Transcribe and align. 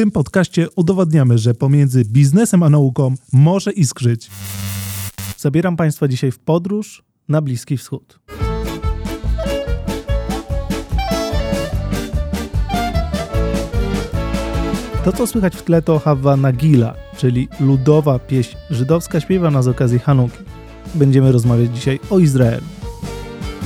tym 0.00 0.10
podcaście 0.10 0.66
udowadniamy, 0.76 1.38
że 1.38 1.54
pomiędzy 1.54 2.04
biznesem 2.04 2.62
a 2.62 2.70
nauką 2.70 3.14
może 3.32 3.72
iskrzyć. 3.72 4.30
Zabieram 5.38 5.76
Państwa 5.76 6.08
dzisiaj 6.08 6.30
w 6.30 6.38
podróż 6.38 7.02
na 7.28 7.42
Bliski 7.42 7.76
Wschód. 7.76 8.20
To, 15.04 15.12
co 15.12 15.26
słychać 15.26 15.56
w 15.56 15.62
tle, 15.62 15.82
to 15.82 15.98
Hawa 15.98 16.36
Nagila, 16.36 16.94
czyli 17.16 17.48
ludowa 17.60 18.18
pieśń 18.18 18.56
żydowska 18.70 19.20
śpiewana 19.20 19.62
z 19.62 19.68
okazji 19.68 19.98
Hanuki. 19.98 20.38
Będziemy 20.94 21.32
rozmawiać 21.32 21.74
dzisiaj 21.74 22.00
o 22.10 22.18
Izraelu. 22.18 22.66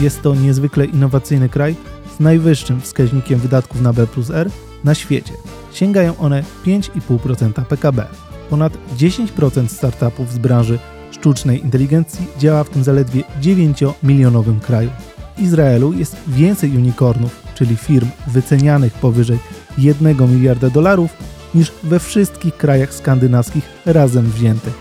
Jest 0.00 0.22
to 0.22 0.34
niezwykle 0.34 0.84
innowacyjny 0.84 1.48
kraj 1.48 1.76
z 2.16 2.20
najwyższym 2.20 2.80
wskaźnikiem 2.80 3.38
wydatków 3.38 3.80
na 3.80 3.92
B 3.92 4.06
plus 4.06 4.30
R 4.30 4.50
na 4.84 4.94
świecie. 4.94 5.32
Sięgają 5.74 6.16
one 6.16 6.44
5,5% 6.66 7.64
PKB. 7.64 8.06
Ponad 8.50 8.72
10% 8.96 9.68
startupów 9.68 10.32
z 10.32 10.38
branży 10.38 10.78
sztucznej 11.10 11.60
inteligencji 11.60 12.26
działa 12.38 12.64
w 12.64 12.70
tym 12.70 12.84
zaledwie 12.84 13.22
9-milionowym 13.42 14.60
kraju. 14.60 14.90
W 15.36 15.42
Izraelu 15.42 15.92
jest 15.92 16.16
więcej 16.28 16.76
unicornów, 16.76 17.42
czyli 17.54 17.76
firm 17.76 18.08
wycenianych 18.26 18.92
powyżej 18.92 19.38
1 19.78 20.34
miliarda 20.34 20.70
dolarów, 20.70 21.10
niż 21.54 21.72
we 21.82 21.98
wszystkich 21.98 22.56
krajach 22.56 22.94
skandynawskich 22.94 23.64
razem 23.86 24.30
wziętych. 24.30 24.74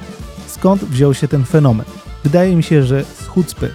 Skąd 0.47 0.83
wziął 0.85 1.13
się 1.13 1.27
ten 1.27 1.45
fenomen? 1.45 1.85
Wydaje 2.23 2.55
mi 2.55 2.63
się, 2.63 2.83
że 2.83 3.03
z 3.03 3.27
chucpy. 3.27 3.69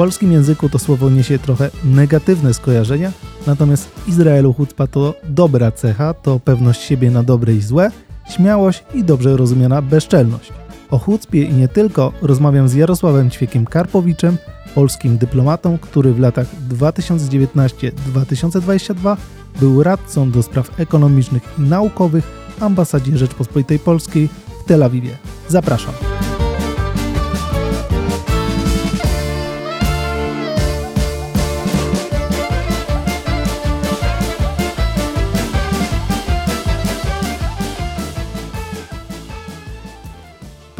Polskim 0.00 0.32
języku 0.32 0.68
to 0.68 0.78
słowo 0.78 1.10
niesie 1.10 1.38
trochę 1.38 1.70
negatywne 1.84 2.54
skojarzenia, 2.54 3.12
natomiast 3.46 3.84
w 3.84 4.08
Izraelu 4.08 4.52
chucpa 4.52 4.86
to 4.86 5.14
dobra 5.24 5.72
cecha, 5.72 6.14
to 6.14 6.40
pewność 6.40 6.82
siebie 6.82 7.10
na 7.10 7.22
dobre 7.22 7.54
i 7.54 7.60
złe, 7.60 7.90
śmiałość 8.30 8.84
i 8.94 9.04
dobrze 9.04 9.36
rozumiana 9.36 9.82
bezczelność. 9.82 10.52
O 10.90 10.98
chucpie 10.98 11.42
i 11.42 11.52
nie 11.52 11.68
tylko 11.68 12.12
rozmawiam 12.22 12.68
z 12.68 12.74
Jarosławem 12.74 13.30
Ćwiekiem 13.30 13.66
Karpowiczem, 13.66 14.36
polskim 14.74 15.18
dyplomatą, 15.18 15.78
który 15.78 16.12
w 16.12 16.20
latach 16.20 16.46
2019-2022 16.68 19.16
był 19.60 19.82
radcą 19.82 20.30
do 20.30 20.42
spraw 20.42 20.80
ekonomicznych 20.80 21.42
i 21.58 21.62
naukowych 21.62 22.24
w 22.58 22.62
ambasadzie 22.62 23.18
Rzeczpospolitej 23.18 23.78
Polskiej 23.78 24.28
w 24.64 24.66
Tel 24.66 24.82
Awiwie. 24.82 25.16
Zapraszam. 25.48 25.94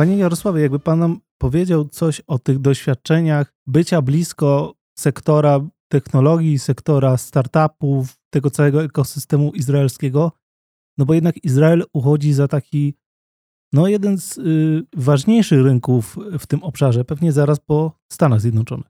Panie 0.01 0.17
Jarosławie, 0.17 0.63
jakby 0.63 0.79
Pan 0.79 0.99
nam 0.99 1.17
powiedział 1.39 1.85
coś 1.85 2.21
o 2.21 2.39
tych 2.39 2.59
doświadczeniach 2.59 3.53
bycia 3.67 4.03
blisko 4.03 4.75
sektora 4.99 5.61
technologii, 5.89 6.59
sektora 6.59 7.17
startupów, 7.17 8.05
tego 8.31 8.51
całego 8.51 8.85
ekosystemu 8.85 9.53
izraelskiego, 9.55 10.33
no 10.99 11.05
bo 11.05 11.15
jednak 11.15 11.45
Izrael 11.45 11.83
uchodzi 11.93 12.33
za 12.33 12.49
taki, 12.49 12.95
no 13.73 13.89
jeden 13.89 14.19
z 14.19 14.39
y, 14.39 14.43
ważniejszych 14.97 15.65
rynków 15.65 16.17
w 16.39 16.47
tym 16.47 16.63
obszarze, 16.63 17.05
pewnie 17.05 17.33
zaraz 17.33 17.61
po 17.61 17.93
Stanach 18.13 18.41
Zjednoczonych. 18.41 18.87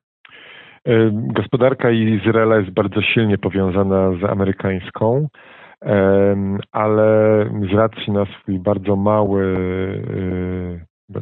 E, 0.84 1.11
gospodarka 1.12 1.91
Izraela 1.91 2.56
jest 2.56 2.70
bardzo 2.70 3.02
silnie 3.02 3.39
powiązana 3.39 4.12
z 4.20 4.24
amerykańską, 4.24 5.28
ale 6.72 7.11
z 7.72 7.74
racji 7.74 8.12
na 8.12 8.24
swój 8.24 8.58
bardzo 8.58 8.97
mały 8.97 9.42
y, 9.45 10.89
na 11.11 11.20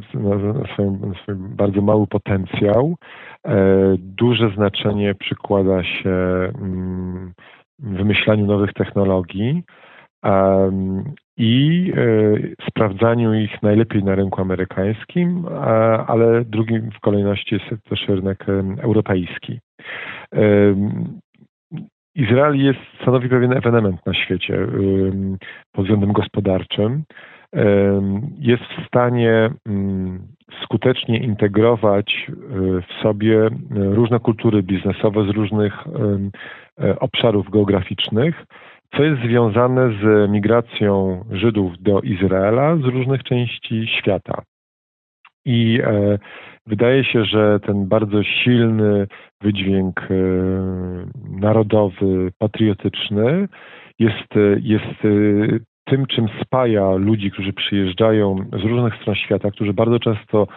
swój, 0.73 0.85
na 0.85 1.13
swój 1.23 1.35
bardzo 1.35 1.81
mały 1.81 2.07
potencjał. 2.07 2.95
E, 3.47 3.55
duże 3.97 4.49
znaczenie 4.55 5.15
przykłada 5.15 5.83
się 5.83 6.09
mm, 6.61 7.33
wymyślaniu 7.79 8.45
nowych 8.45 8.73
technologii 8.73 9.63
i 11.37 11.93
e, 11.95 12.65
sprawdzaniu 12.67 13.33
ich 13.33 13.63
najlepiej 13.63 14.03
na 14.03 14.15
rynku 14.15 14.41
amerykańskim, 14.41 15.45
ale 16.07 16.45
drugim 16.45 16.91
w 16.91 16.99
kolejności 16.99 17.55
jest 17.55 17.83
też 17.83 18.07
rynek 18.07 18.45
europejski. 18.81 19.59
Izrael 22.15 22.57
jest, 22.57 22.79
stanowi 23.01 23.29
pewien 23.29 23.53
ewenement 23.53 24.05
na 24.05 24.13
świecie 24.13 24.67
pod 25.71 25.85
względem 25.85 26.13
gospodarczym 26.13 27.03
jest 28.39 28.63
w 28.63 28.87
stanie 28.87 29.49
mm, 29.65 30.27
skutecznie 30.63 31.17
integrować 31.17 32.27
e, 32.29 32.31
w 32.81 33.01
sobie 33.01 33.45
e, 33.45 33.49
różne 33.71 34.19
kultury 34.19 34.63
biznesowe 34.63 35.25
z 35.25 35.29
różnych 35.29 35.87
e, 36.79 36.99
obszarów 36.99 37.49
geograficznych, 37.49 38.45
co 38.95 39.03
jest 39.03 39.21
związane 39.21 39.89
z 40.01 40.31
migracją 40.31 41.23
Żydów 41.31 41.73
do 41.79 42.01
Izraela 42.01 42.77
z 42.77 42.83
różnych 42.83 43.23
części 43.23 43.87
świata. 43.87 44.41
I 45.45 45.79
wydaje 46.67 47.03
się, 47.03 47.25
że 47.25 47.59
ten 47.59 47.87
bardzo 47.87 48.23
silny 48.23 49.07
wydźwięk 49.41 50.07
narodowy, 51.29 52.31
patriotyczny 52.37 53.47
jest, 53.99 54.33
jest 54.59 55.03
tym, 55.89 56.05
czym 56.05 56.27
spaja 56.43 56.91
ludzi, 56.95 57.31
którzy 57.31 57.53
przyjeżdżają 57.53 58.35
z 58.53 58.63
różnych 58.63 58.95
stron 58.95 59.15
świata, 59.15 59.51
którzy 59.51 59.73
bardzo 59.73 59.99
często 59.99 60.47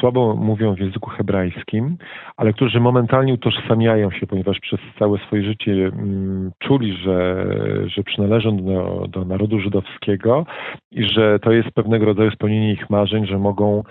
słabo 0.00 0.36
mówią 0.36 0.74
w 0.74 0.78
języku 0.78 1.10
hebrajskim, 1.10 1.96
ale 2.36 2.52
którzy 2.52 2.80
momentalnie 2.80 3.34
utożsamiają 3.34 4.10
się, 4.10 4.26
ponieważ 4.26 4.60
przez 4.60 4.80
całe 4.98 5.18
swoje 5.18 5.42
życie 5.42 5.72
mm, 5.72 6.50
czuli, 6.58 6.96
że, 6.96 7.46
że 7.86 8.02
przynależą 8.02 8.56
do, 8.56 9.06
do 9.08 9.24
narodu 9.24 9.60
żydowskiego 9.60 10.46
i 10.90 11.04
że 11.04 11.38
to 11.38 11.52
jest 11.52 11.70
pewnego 11.70 12.04
rodzaju 12.04 12.30
spełnienie 12.30 12.72
ich 12.72 12.90
marzeń, 12.90 13.26
że 13.26 13.38
mogą 13.38 13.82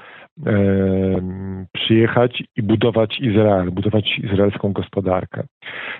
e, 0.45 0.53
przyjechać 1.73 2.43
i 2.55 2.63
budować 2.63 3.19
Izrael, 3.19 3.71
budować 3.71 4.19
izraelską 4.19 4.73
gospodarkę. 4.73 5.43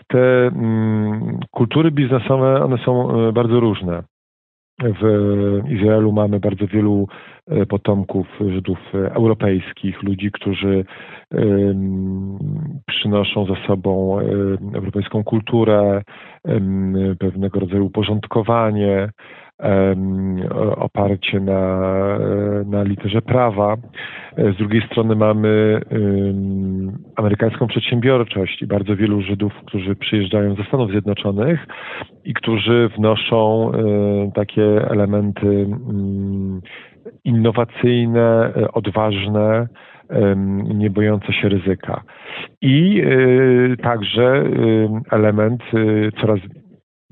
Te 0.08 0.48
mm, 0.48 1.40
kultury 1.52 1.92
biznesowe, 1.92 2.64
one 2.64 2.78
są 2.78 3.12
e, 3.28 3.32
bardzo 3.32 3.60
różne. 3.60 4.04
W 5.02 5.62
Izraelu 5.70 6.12
mamy 6.12 6.40
bardzo 6.40 6.68
wielu 6.68 7.08
e, 7.48 7.66
potomków 7.66 8.28
Żydów 8.50 8.78
europejskich, 8.94 10.04
ludzi, 10.04 10.32
którzy 10.32 10.86
przynoszą 12.88 13.46
ze 13.46 13.68
sobą 13.68 14.20
europejską 14.76 15.24
kulturę, 15.24 16.02
pewnego 17.20 17.60
rodzaju 17.60 17.86
uporządkowanie, 17.86 19.10
oparcie 20.76 21.40
na, 21.40 21.88
na 22.66 22.84
literze 22.84 23.22
prawa. 23.22 23.76
Z 24.38 24.58
drugiej 24.58 24.82
strony 24.82 25.16
mamy 25.16 25.82
amerykańską 27.16 27.68
przedsiębiorczość 27.68 28.62
i 28.62 28.68
bardzo 28.68 28.96
wielu 28.96 29.22
Żydów, 29.22 29.54
którzy 29.66 29.96
przyjeżdżają 29.96 30.56
ze 30.56 30.64
Stanów 30.64 30.92
Zjednoczonych 30.92 31.68
i 32.26 32.34
którzy 32.34 32.90
wnoszą 32.98 33.72
takie 34.36 34.90
elementy 34.90 35.68
innowacyjne, 37.24 38.54
odważne, 38.74 39.68
nie 40.76 40.90
bojące 40.90 41.34
się 41.34 41.50
ryzyka. 41.50 42.04
I 42.62 43.04
także 43.84 44.44
element 45.12 45.64
coraz 46.22 46.40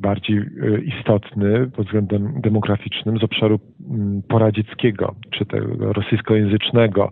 bardziej 0.02 0.38
e, 0.38 0.44
istotny 0.82 1.72
pod 1.76 1.86
względem 1.86 2.42
demograficznym 2.42 3.18
z 3.18 3.24
obszaru 3.24 3.60
mm, 3.90 4.22
poradzieckiego, 4.28 5.16
czy 5.32 5.46
tego 5.46 5.94
rosyjskojęzycznego. 5.94 7.12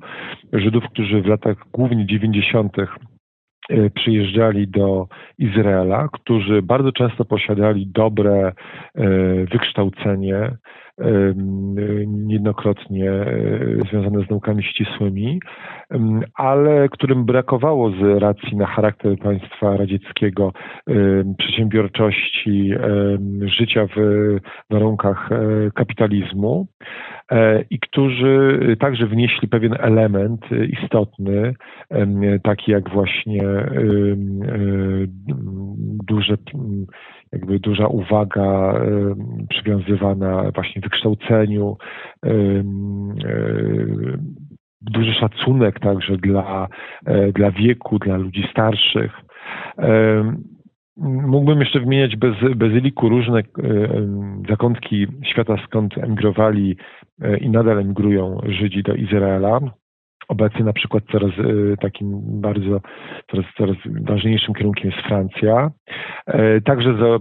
Żydów, 0.54 0.84
którzy 0.92 1.22
w 1.22 1.26
latach 1.26 1.58
głównie 1.74 2.06
90. 2.06 2.78
E, 2.80 3.90
przyjeżdżali 3.90 4.68
do 4.68 5.08
Izraela, 5.38 6.08
którzy 6.14 6.62
bardzo 6.62 6.92
często 6.92 7.26
posiadali 7.26 7.88
dobre 7.88 8.52
e, 8.96 9.06
wykształcenie, 9.46 10.52
niejednokrotnie 12.08 13.12
związane 13.90 14.26
z 14.26 14.30
naukami 14.30 14.64
ścisłymi, 14.64 15.40
ale 16.34 16.90
którym 16.90 17.26
brakowało 17.26 17.92
z 17.92 18.22
racji 18.22 18.58
na 18.58 18.66
charakter 18.66 19.18
państwa 19.18 19.78
radzieckiego 19.78 20.54
przedsiębiorczości, 21.38 22.74
życia 23.42 23.88
w 23.96 24.00
warunkach 24.70 25.32
e, 25.32 25.72
kapitalizmu 25.72 26.68
e, 27.32 27.64
i 27.70 27.80
którzy 27.80 28.60
także 28.80 29.08
wnieśli 29.08 29.48
pewien 29.48 29.76
element 29.80 30.46
istotny, 30.82 31.54
taki 32.44 32.72
jak 32.72 32.90
właśnie 32.90 33.48
e, 33.48 33.68
duże 36.08 36.38
jakby 37.32 37.60
duża 37.60 37.88
uwaga 37.88 38.74
przywiązywana 39.50 40.52
właśnie 40.56 40.82
wykształceniu, 40.82 41.78
duży 44.82 45.14
szacunek 45.14 45.80
także 45.80 46.18
dla, 46.18 46.68
dla 47.34 47.52
wieku, 47.52 48.00
dla 48.00 48.18
ludzi 48.18 48.48
starszych. 48.52 49.12
Mógłbym 51.28 51.60
jeszcze 51.60 51.80
wymieniać 51.80 52.16
bez 52.16 52.36
bezyliku 52.56 53.10
różne 53.10 53.42
zakątki 54.50 55.08
świata, 55.24 55.56
skąd 55.66 55.98
emigrowali 55.98 56.78
i 57.42 57.50
nadal 57.50 57.80
emigrują 57.80 58.38
Żydzi 58.48 58.84
do 58.84 58.96
Izraela. 58.96 59.60
Obecnie 60.30 60.66
na 60.66 60.74
przykład 60.74 61.04
coraz 61.12 61.32
e, 61.32 61.78
takim 61.78 62.22
bardzo, 62.42 62.82
coraz, 63.32 63.46
coraz 63.58 63.76
ważniejszym 64.02 64.54
kierunkiem 64.54 64.92
jest 64.92 65.08
Francja. 65.08 65.72
E, 66.28 66.62
także 66.62 66.94
za, 66.94 67.20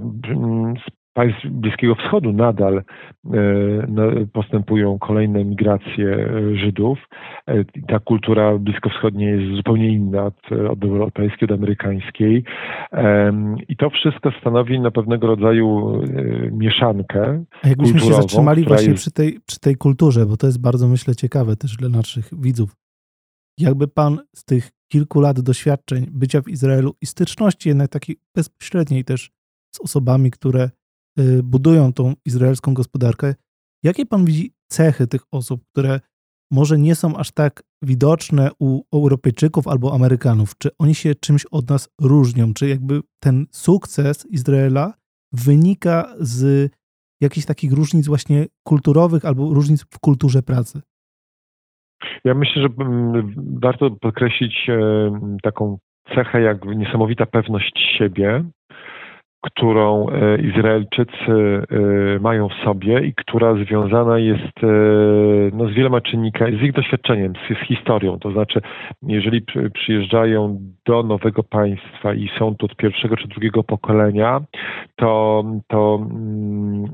z 0.86 0.98
państw 1.12 1.46
Bliskiego 1.46 1.94
Wschodu 1.94 2.32
nadal 2.32 2.78
e, 2.78 2.82
postępują 4.32 4.98
kolejne 4.98 5.44
migracje 5.44 6.28
Żydów. 6.54 6.98
Ta 7.88 7.98
kultura 7.98 8.58
bliskowschodnia 8.58 9.30
jest 9.30 9.56
zupełnie 9.56 9.88
inna 9.88 10.24
od, 10.24 10.52
od 10.70 10.84
europejskiej, 10.84 11.48
od 11.48 11.58
amerykańskiej. 11.58 12.44
I 13.68 13.76
to 13.76 13.90
wszystko 13.90 14.30
stanowi 14.40 14.80
na 14.80 14.90
pewnego 14.90 15.26
rodzaju 15.26 16.00
mieszankę. 16.52 17.44
A 17.62 17.68
jakbyśmy 17.68 18.00
się 18.00 18.14
zatrzymali 18.14 18.64
właśnie 18.64 18.90
jest... 18.90 19.02
przy, 19.02 19.12
tej, 19.12 19.38
przy 19.46 19.60
tej 19.60 19.76
kulturze, 19.76 20.26
bo 20.26 20.36
to 20.36 20.46
jest 20.46 20.62
bardzo, 20.62 20.88
myślę, 20.88 21.14
ciekawe 21.14 21.56
też 21.56 21.76
dla 21.76 21.88
naszych 21.88 22.40
widzów. 22.40 22.87
Jakby 23.58 23.88
pan 23.88 24.20
z 24.36 24.44
tych 24.44 24.70
kilku 24.92 25.20
lat 25.20 25.40
doświadczeń 25.40 26.06
bycia 26.10 26.42
w 26.42 26.48
Izraelu 26.48 26.94
i 27.00 27.06
styczności 27.06 27.68
jednak 27.68 27.90
takiej 27.90 28.16
bezpośredniej 28.36 29.04
też 29.04 29.30
z 29.74 29.80
osobami, 29.80 30.30
które 30.30 30.70
y, 31.20 31.42
budują 31.42 31.92
tą 31.92 32.14
izraelską 32.24 32.74
gospodarkę, 32.74 33.34
jakie 33.82 34.06
pan 34.06 34.24
widzi 34.24 34.54
cechy 34.70 35.06
tych 35.06 35.22
osób, 35.30 35.64
które 35.72 36.00
może 36.50 36.78
nie 36.78 36.94
są 36.94 37.16
aż 37.16 37.30
tak 37.30 37.62
widoczne 37.82 38.50
u 38.58 38.82
Europejczyków 38.92 39.68
albo 39.68 39.94
Amerykanów? 39.94 40.58
Czy 40.58 40.70
oni 40.78 40.94
się 40.94 41.14
czymś 41.14 41.46
od 41.46 41.70
nas 41.70 41.88
różnią? 42.00 42.54
Czy 42.54 42.68
jakby 42.68 43.00
ten 43.22 43.46
sukces 43.50 44.26
Izraela 44.26 44.94
wynika 45.32 46.14
z 46.20 46.72
jakichś 47.20 47.46
takich 47.46 47.72
różnic 47.72 48.06
właśnie 48.06 48.46
kulturowych 48.66 49.24
albo 49.24 49.54
różnic 49.54 49.84
w 49.90 49.98
kulturze 49.98 50.42
pracy? 50.42 50.80
Ja 52.24 52.34
myślę, 52.34 52.62
że 52.62 52.68
mm, 52.80 53.34
warto 53.62 53.90
podkreślić 53.90 54.70
e, 54.70 54.80
taką 55.42 55.78
cechę 56.14 56.42
jak 56.42 56.64
niesamowita 56.64 57.26
pewność 57.26 57.94
siebie, 57.98 58.44
którą 59.42 60.08
e, 60.08 60.38
Izraelczycy 60.38 61.32
e, 61.32 62.18
mają 62.20 62.48
w 62.48 62.64
sobie 62.64 63.06
i 63.06 63.14
która 63.14 63.54
związana 63.54 64.18
jest 64.18 64.56
no, 65.52 65.68
z 65.68 65.72
wieloma 65.72 66.00
czynnikami, 66.00 66.58
z 66.58 66.62
ich 66.62 66.72
doświadczeniem, 66.72 67.32
z, 67.32 67.64
z 67.64 67.66
historią. 67.66 68.18
To 68.18 68.32
znaczy, 68.32 68.60
jeżeli 69.02 69.42
przyjeżdżają 69.74 70.58
do 70.86 71.02
nowego 71.02 71.42
państwa 71.42 72.14
i 72.14 72.30
są 72.38 72.54
tu 72.54 72.66
od 72.66 72.76
pierwszego 72.76 73.16
czy 73.16 73.28
drugiego 73.28 73.64
pokolenia, 73.64 74.40
to, 74.96 75.44
to 75.68 76.06
mm, 76.10 76.84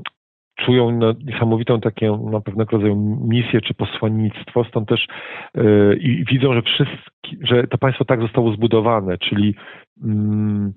czują 0.55 0.99
niesamowitą 1.25 1.81
taką 1.81 2.29
no, 2.31 2.41
pewnego 2.41 2.71
rodzaju 2.71 2.95
misję 3.27 3.61
czy 3.61 3.73
posłannictwo, 3.73 4.63
stąd 4.63 4.89
też 4.89 5.07
yy, 5.55 5.97
i 6.01 6.25
widzą, 6.25 6.53
że 6.53 6.61
wszystkie, 6.61 7.47
że 7.47 7.67
to 7.67 7.77
państwo 7.77 8.05
tak 8.05 8.21
zostało 8.21 8.51
zbudowane, 8.51 9.17
czyli 9.17 9.55
mm, 10.03 10.73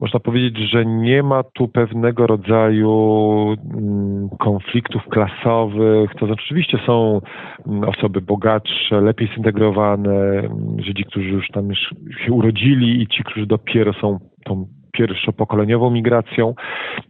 można 0.00 0.20
powiedzieć, 0.20 0.70
że 0.70 0.86
nie 0.86 1.22
ma 1.22 1.42
tu 1.42 1.68
pewnego 1.68 2.26
rodzaju 2.26 3.56
mm, 3.74 4.28
konfliktów 4.38 5.02
klasowych. 5.08 6.10
To 6.14 6.26
znaczy, 6.26 6.42
oczywiście 6.44 6.78
są 6.86 7.20
mm, 7.66 7.88
osoby 7.88 8.20
bogatsze, 8.20 9.00
lepiej 9.00 9.28
zintegrowane, 9.28 10.42
Żydzi, 10.78 11.04
którzy 11.04 11.28
już 11.28 11.48
tam 11.48 11.68
już 11.68 11.78
się 12.26 12.32
urodzili 12.32 13.02
i 13.02 13.06
ci, 13.06 13.24
którzy 13.24 13.46
dopiero 13.46 13.92
są 13.92 14.18
tą 14.44 14.66
pierwszopokoleniową 14.92 15.90
migracją, 15.90 16.54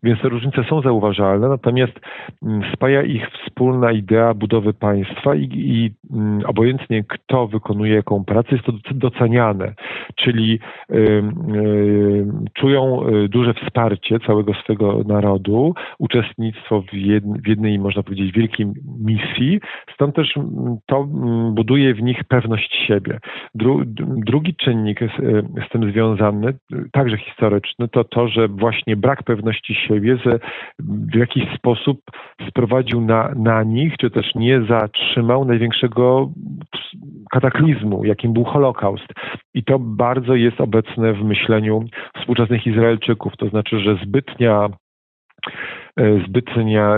więc 0.03 0.21
te 0.21 0.29
różnice 0.29 0.65
są 0.65 0.83
zauważalne, 0.83 1.49
natomiast 1.49 2.01
mm, 2.43 2.73
spaja 2.75 3.03
ich 3.03 3.27
wspólna 3.31 3.93
idea 3.93 4.35
budowy 4.35 4.75
państwa 4.75 5.35
i, 5.35 5.49
i 5.53 5.91
mm, 6.17 6.43
obojętnie 6.47 7.05
kto 7.05 7.47
wykonuje 7.47 7.95
jaką 7.95 8.25
pracę, 8.25 8.49
jest 8.53 8.65
to 8.65 8.73
doceniane, 8.95 9.75
czyli 10.17 10.59
y, 10.91 10.95
y, 10.97 12.27
czują 12.55 13.09
y, 13.09 13.29
duże 13.29 13.55
wsparcie 13.55 14.19
całego 14.27 14.55
swego 14.55 15.03
narodu, 15.07 15.75
uczestnictwo 15.99 16.83
w, 16.83 16.95
jed, 16.95 17.25
w 17.25 17.49
jednej, 17.49 17.79
można 17.79 18.03
powiedzieć, 18.03 18.33
wielkiej 18.33 18.67
misji, 18.99 19.61
stąd 19.95 20.17
też 20.17 20.37
mm, 20.37 20.77
to 20.87 21.05
buduje 21.51 21.95
w 21.95 22.03
nich 22.03 22.25
pewność 22.25 22.87
siebie. 22.87 23.19
Dru, 23.55 23.83
drugi 24.27 24.55
czynnik 24.55 25.01
z, 25.01 25.17
z 25.67 25.69
tym 25.73 25.93
związany, 25.93 26.55
także 26.93 27.17
historyczny, 27.17 27.70
no 27.79 27.89
to 27.89 28.05
to, 28.05 28.29
że 28.29 28.49
właśnie 28.49 28.97
brak 28.97 29.23
pewności 29.23 29.75
siebie 29.75 30.19
w 30.79 31.15
jakiś 31.15 31.45
sposób 31.57 32.01
sprowadził 32.49 33.01
na, 33.01 33.33
na 33.37 33.63
nich, 33.63 33.97
czy 33.97 34.11
też 34.11 34.35
nie 34.35 34.63
zatrzymał 34.69 35.45
największego 35.45 36.31
kataklizmu, 37.31 38.05
jakim 38.05 38.33
był 38.33 38.45
Holokaust. 38.45 39.07
I 39.55 39.65
to 39.65 39.79
bardzo 39.79 40.35
jest 40.35 40.61
obecne 40.61 41.13
w 41.13 41.25
myśleniu 41.25 41.85
współczesnych 42.19 42.67
Izraelczyków, 42.67 43.37
to 43.37 43.49
znaczy, 43.49 43.81
że 43.81 43.99
zbytnia 44.05 44.69
zbytnia, 46.27 46.97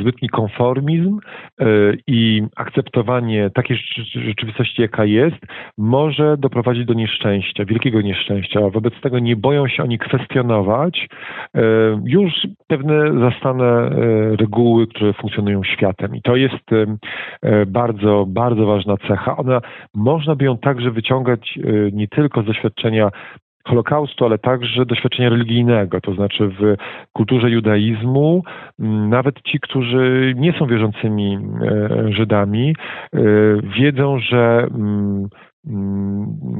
zbytni 0.00 0.28
konformizm 0.28 1.18
e, 1.60 1.64
i 2.06 2.42
akceptowanie 2.56 3.50
takiej 3.50 3.78
rzeczywistości, 4.14 4.82
jaka 4.82 5.04
jest, 5.04 5.36
może 5.78 6.36
doprowadzić 6.36 6.84
do 6.84 6.94
nieszczęścia, 6.94 7.64
wielkiego 7.64 8.00
nieszczęścia. 8.00 8.60
Wobec 8.60 8.94
tego 9.02 9.18
nie 9.18 9.36
boją 9.36 9.68
się 9.68 9.82
oni 9.82 9.98
kwestionować 9.98 11.08
e, 11.54 11.60
już 12.04 12.32
pewne 12.66 13.20
zastane 13.20 13.90
reguły, 14.40 14.86
które 14.86 15.12
funkcjonują 15.12 15.64
światem. 15.64 16.16
I 16.16 16.22
to 16.22 16.36
jest 16.36 16.64
bardzo, 17.66 18.24
bardzo 18.28 18.66
ważna 18.66 18.96
cecha. 19.08 19.36
Ona 19.36 19.60
można 19.94 20.34
by 20.34 20.44
ją 20.44 20.58
także 20.58 20.90
wyciągać 20.90 21.58
nie 21.92 22.08
tylko 22.08 22.42
z 22.42 22.46
doświadczenia 22.46 23.10
Holokaustu, 23.64 24.24
ale 24.24 24.38
także 24.38 24.86
doświadczenia 24.86 25.28
religijnego, 25.28 26.00
to 26.00 26.14
znaczy 26.14 26.48
w 26.48 26.74
kulturze 27.12 27.50
judaizmu, 27.50 28.42
nawet 29.08 29.42
ci, 29.42 29.60
którzy 29.60 30.34
nie 30.36 30.52
są 30.52 30.66
wierzącymi 30.66 31.38
e, 31.62 32.12
Żydami, 32.12 32.74
e, 33.14 33.18
wiedzą, 33.78 34.18
że 34.18 34.68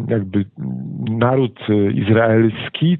jakby 0.08 0.44
naród 1.10 1.60
izraelski 1.94 2.98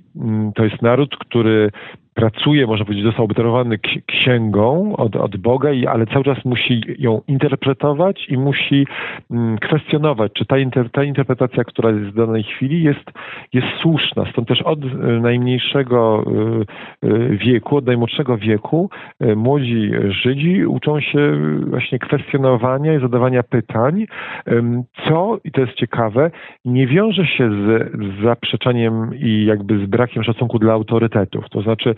to 0.54 0.64
jest 0.64 0.82
naród, 0.82 1.16
który 1.16 1.70
pracuje, 2.14 2.66
można 2.66 2.84
powiedzieć, 2.84 3.04
został 3.04 3.24
obdarowany 3.24 3.78
księgą 4.06 4.96
od, 4.96 5.16
od 5.16 5.36
Boga, 5.36 5.70
ale 5.88 6.06
cały 6.06 6.24
czas 6.24 6.44
musi 6.44 6.80
ją 6.98 7.20
interpretować 7.28 8.26
i 8.28 8.38
musi 8.38 8.86
mm, 9.30 9.58
kwestionować, 9.58 10.32
czy 10.32 10.46
ta, 10.46 10.58
inter, 10.58 10.90
ta 10.90 11.04
interpretacja, 11.04 11.64
która 11.64 11.90
jest 11.90 12.04
w 12.04 12.14
danej 12.14 12.42
chwili, 12.42 12.82
jest, 12.82 13.10
jest 13.52 13.66
słuszna. 13.80 14.24
Stąd 14.32 14.48
też 14.48 14.62
od 14.62 14.84
y, 14.84 14.88
najmniejszego 15.20 16.24
y, 17.02 17.08
y, 17.08 17.36
wieku, 17.36 17.76
od 17.76 17.86
najmłodszego 17.86 18.38
wieku 18.38 18.90
młodzi 19.36 19.90
Żydzi 20.08 20.66
uczą 20.66 21.00
się 21.00 21.40
właśnie 21.70 21.98
kwestionowania 21.98 22.94
i 22.94 23.00
zadawania 23.00 23.42
pytań, 23.42 24.06
co, 25.08 25.38
i 25.44 25.50
to 25.50 25.60
jest 25.60 25.74
ciekawe, 25.74 26.30
nie 26.64 26.86
wiąże 26.86 27.26
się 27.26 27.50
z, 27.50 27.92
z 27.92 28.22
i 29.20 29.44
jakby 29.44 29.86
z 29.86 29.88
brakiem 29.88 30.24
szacunku 30.24 30.58
dla 30.58 30.72
autorytetów. 30.72 31.48
To 31.50 31.62
znaczy, 31.62 31.94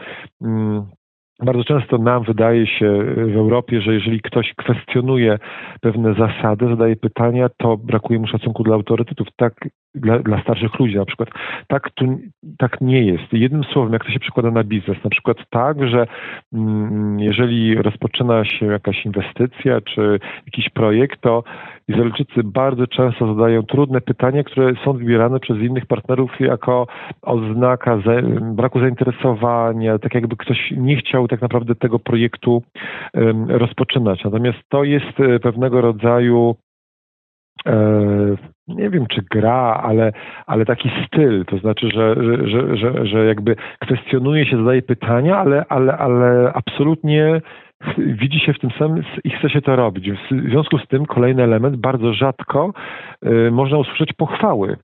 bardzo 1.42 1.64
często 1.64 1.98
nam 1.98 2.22
wydaje 2.22 2.66
się 2.66 3.04
w 3.16 3.36
Europie, 3.36 3.80
że 3.80 3.94
jeżeli 3.94 4.20
ktoś 4.20 4.54
kwestionuje 4.56 5.38
pewne 5.80 6.14
zasady, 6.14 6.68
zadaje 6.68 6.96
pytania, 6.96 7.48
to 7.56 7.76
brakuje 7.76 8.18
mu 8.18 8.26
szacunku 8.26 8.62
dla 8.62 8.74
autorytetów. 8.74 9.28
Tak 9.36 9.54
dla, 9.94 10.18
dla 10.18 10.42
starszych 10.42 10.78
ludzi 10.78 10.96
na 10.96 11.04
przykład. 11.04 11.28
Tak, 11.66 11.90
tu, 11.90 12.18
tak 12.58 12.80
nie 12.80 13.02
jest. 13.02 13.32
Jednym 13.32 13.64
słowem, 13.64 13.92
jak 13.92 14.04
to 14.04 14.10
się 14.10 14.20
przekłada 14.20 14.50
na 14.50 14.64
biznes, 14.64 15.04
na 15.04 15.10
przykład 15.10 15.36
tak, 15.50 15.88
że 15.88 16.06
mm, 16.52 17.20
jeżeli 17.20 17.74
rozpoczyna 17.74 18.44
się 18.44 18.66
jakaś 18.66 19.06
inwestycja 19.06 19.80
czy 19.80 20.20
jakiś 20.46 20.68
projekt, 20.68 21.20
to 21.20 21.44
Izraelczycy 21.88 22.42
bardzo 22.44 22.86
często 22.86 23.34
zadają 23.34 23.62
trudne 23.62 24.00
pytania, 24.00 24.44
które 24.44 24.72
są 24.84 24.92
wybierane 24.92 25.40
przez 25.40 25.58
innych 25.58 25.86
partnerów 25.86 26.40
jako 26.40 26.86
oznaka 27.22 27.96
za, 27.96 28.12
braku 28.40 28.80
zainteresowania, 28.80 29.98
tak 29.98 30.14
jakby 30.14 30.36
ktoś 30.36 30.70
nie 30.76 30.96
chciał 30.96 31.28
tak 31.28 31.40
naprawdę 31.42 31.74
tego 31.74 31.98
projektu 31.98 32.62
um, 33.14 33.50
rozpoczynać. 33.50 34.24
Natomiast 34.24 34.58
to 34.68 34.84
jest 34.84 35.20
e, 35.20 35.38
pewnego 35.38 35.80
rodzaju 35.80 36.56
nie 38.68 38.90
wiem 38.90 39.06
czy 39.06 39.22
gra, 39.30 39.80
ale, 39.84 40.12
ale 40.46 40.64
taki 40.64 40.90
styl, 41.06 41.44
to 41.44 41.58
znaczy, 41.58 41.88
że, 41.94 42.14
że, 42.48 42.76
że, 42.76 43.06
że 43.06 43.26
jakby 43.26 43.56
kwestionuje 43.80 44.46
się, 44.46 44.56
zadaje 44.56 44.82
pytania, 44.82 45.38
ale, 45.38 45.64
ale, 45.68 45.98
ale 45.98 46.52
absolutnie 46.54 47.40
widzi 47.98 48.40
się 48.40 48.52
w 48.52 48.58
tym 48.58 48.70
samym 48.70 49.04
i 49.24 49.30
chce 49.30 49.50
się 49.50 49.62
to 49.62 49.76
robić. 49.76 50.10
W 50.10 50.50
związku 50.50 50.78
z 50.78 50.86
tym 50.88 51.06
kolejny 51.06 51.42
element, 51.42 51.76
bardzo 51.76 52.14
rzadko 52.14 52.72
y, 53.26 53.50
można 53.50 53.78
usłyszeć 53.78 54.12
pochwały 54.12 54.76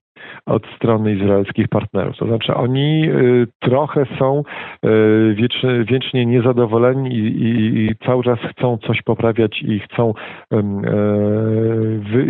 od 0.46 0.66
strony 0.76 1.12
izraelskich 1.12 1.68
partnerów. 1.68 2.16
To 2.16 2.26
znaczy 2.26 2.54
oni 2.54 3.08
y, 3.08 3.46
trochę 3.60 4.06
są 4.18 4.42
y, 4.84 5.34
wiecznie, 5.34 5.84
wiecznie 5.84 6.26
niezadowoleni 6.26 7.14
i, 7.14 7.42
i, 7.42 7.84
i, 7.84 7.96
cały 8.06 8.24
czas 8.24 8.38
chcą 8.50 8.78
coś 8.78 9.02
poprawiać 9.02 9.62
i 9.62 9.80
chcą 9.80 10.14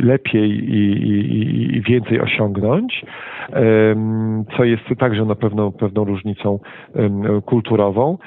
lepiej 0.03 0.51
i, 0.51 1.09
i, 1.77 1.81
więcej 1.81 2.21
osiągnąć, 2.21 3.05
co 4.57 4.65
jest 4.65 4.83
także 4.99 5.25
na 5.25 5.35
pewno 5.35 5.73
pewną 5.73 6.05
różnicą 6.05 6.59
kulturową. 7.47 8.19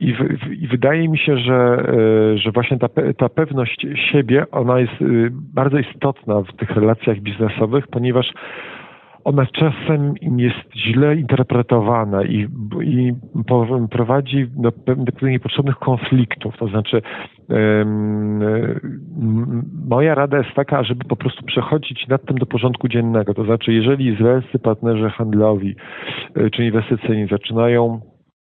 I, 0.00 0.14
w, 0.14 0.52
I, 0.52 0.68
wydaje 0.68 1.08
mi 1.08 1.18
się, 1.18 1.38
że, 1.38 1.54
e, 1.54 2.38
że 2.38 2.50
właśnie 2.52 2.78
ta, 2.78 2.88
ta 3.18 3.28
pewność 3.28 3.86
siebie, 4.12 4.50
ona 4.50 4.80
jest 4.80 5.02
y, 5.02 5.30
bardzo 5.32 5.78
istotna 5.78 6.42
w 6.42 6.56
tych 6.56 6.70
relacjach 6.70 7.20
biznesowych, 7.20 7.88
ponieważ 7.88 8.32
ona 9.24 9.46
czasem 9.46 10.14
jest 10.36 10.76
źle 10.76 11.16
interpretowana 11.16 12.24
i, 12.24 12.48
i 12.82 13.12
prowadzi 13.90 14.46
do 14.56 14.72
pewnych 14.72 15.22
niepotrzebnych 15.22 15.76
konfliktów. 15.76 16.56
To 16.58 16.68
znaczy, 16.68 17.02
moja 19.88 20.14
rada 20.14 20.38
jest 20.38 20.54
taka, 20.54 20.84
żeby 20.84 21.04
po 21.04 21.16
prostu 21.16 21.44
przechodzić 21.44 22.08
nad 22.08 22.24
tym 22.24 22.38
do 22.38 22.46
porządku 22.46 22.88
dziennego. 22.88 23.34
To 23.34 23.44
znaczy, 23.44 23.72
jeżeli 23.72 24.06
izraelscy 24.06 24.58
partnerzy 24.58 25.10
handlowi 25.10 25.76
e, 26.36 26.50
czy 26.50 26.64
inwestycyjni 26.64 27.26
zaczynają 27.26 28.00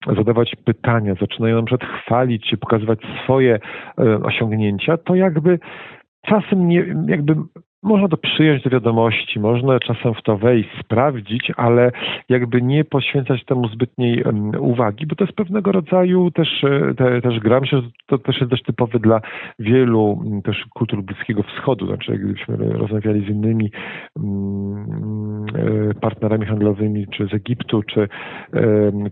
zadawać 0.06 0.56
pytania, 0.64 1.14
zaczynają 1.20 1.56
na 1.56 1.66
przykład 1.66 1.90
chwalić 1.90 2.48
się, 2.48 2.56
pokazywać 2.56 2.98
swoje 3.24 3.58
e, 3.98 4.22
osiągnięcia, 4.22 4.96
to 4.96 5.14
jakby 5.14 5.58
czasem 6.26 6.68
nie, 6.68 6.84
jakby 7.06 7.34
można 7.84 8.08
to 8.08 8.16
przyjąć 8.16 8.62
do 8.62 8.70
wiadomości, 8.70 9.40
można 9.40 9.78
czasem 9.78 10.14
w 10.14 10.22
to 10.22 10.36
wejść, 10.36 10.68
sprawdzić, 10.80 11.52
ale 11.56 11.92
jakby 12.28 12.62
nie 12.62 12.84
poświęcać 12.84 13.44
temu 13.44 13.68
zbytniej 13.68 14.24
uwagi, 14.58 15.06
bo 15.06 15.14
to 15.14 15.24
jest 15.24 15.36
pewnego 15.36 15.72
rodzaju 15.72 16.30
też, 16.30 16.64
e, 16.64 16.94
te, 16.94 17.20
też 17.20 17.40
gra. 17.40 17.60
Myślę, 17.60 17.80
że 17.80 17.88
to 18.06 18.18
też 18.18 18.36
jest 18.40 18.50
dość 18.50 18.62
typowe 18.62 18.98
dla 18.98 19.20
wielu 19.58 20.22
też 20.44 20.64
kultur 20.74 21.02
Bliskiego 21.02 21.42
Wschodu. 21.42 21.86
Znaczy, 21.86 22.18
gdybyśmy 22.18 22.56
rozmawiali 22.56 23.26
z 23.26 23.28
innymi 23.28 23.70
e, 25.54 25.94
partnerami 25.94 26.46
handlowymi, 26.46 27.06
czy 27.06 27.26
z 27.26 27.34
Egiptu, 27.34 27.82
czy, 27.82 28.08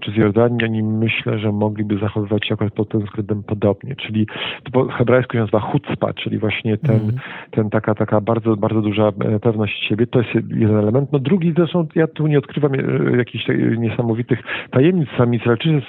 czy 0.00 0.10
z 0.10 0.16
Jordanii, 0.16 0.64
oni 0.64 0.82
myślę, 0.82 1.38
że 1.38 1.52
mogliby 1.52 1.98
zachowywać 1.98 2.46
się 2.46 2.54
akurat 2.54 2.72
pod 2.72 2.88
tym 2.88 3.00
względem 3.00 3.42
podobnie. 3.42 3.96
Czyli 3.96 4.26
to 4.64 4.70
po 4.72 4.84
hebrajsku 4.84 5.32
się 5.32 5.38
nazywa 5.38 5.60
chutzpa, 5.60 6.12
czyli 6.12 6.38
właśnie 6.38 6.78
ten, 6.78 7.00
mm. 7.00 7.16
ten 7.50 7.70
taka, 7.70 7.94
taka 7.94 8.20
bardzo 8.20 8.56
bardzo 8.62 8.82
duża 8.82 9.08
e, 9.08 9.40
pewność 9.40 9.88
siebie. 9.88 10.06
To 10.06 10.18
jest 10.18 10.34
jeden 10.34 10.76
element. 10.76 11.12
No 11.12 11.18
drugi 11.18 11.52
zresztą, 11.56 11.86
ja 11.94 12.06
tu 12.06 12.26
nie 12.26 12.38
odkrywam 12.38 12.72
e, 12.74 13.16
jakichś 13.16 13.44
niesamowitych 13.78 14.38
tajemnic. 14.70 15.08
Sami 15.18 15.36
Izraelczycy 15.36 15.82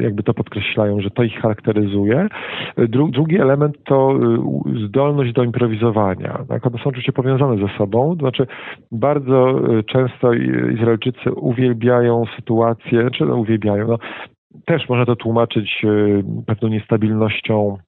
jakby 0.00 0.22
to 0.22 0.34
podkreślają, 0.34 1.00
że 1.00 1.10
to 1.10 1.22
ich 1.22 1.40
charakteryzuje. 1.40 2.28
E, 2.76 2.88
dru, 2.88 3.08
drugi 3.08 3.36
element 3.40 3.76
to 3.84 4.18
zdolność 4.86 5.32
do 5.32 5.42
improwizowania. 5.42 6.44
Tak? 6.48 6.66
One 6.66 6.78
są 6.78 6.84
oczywiście 6.84 7.12
powiązane 7.12 7.56
ze 7.66 7.78
sobą. 7.78 8.16
To 8.16 8.20
znaczy 8.20 8.46
bardzo 8.92 9.60
często 9.86 10.32
Izraelczycy 10.74 11.32
uwielbiają 11.32 12.24
sytuację, 12.36 13.10
czy 13.10 13.24
no 13.26 13.36
uwielbiają, 13.36 13.88
no, 13.88 13.98
też 14.66 14.88
można 14.88 15.06
to 15.06 15.16
tłumaczyć 15.16 15.82
pewną 16.46 16.68
niestabilnością 16.68 17.78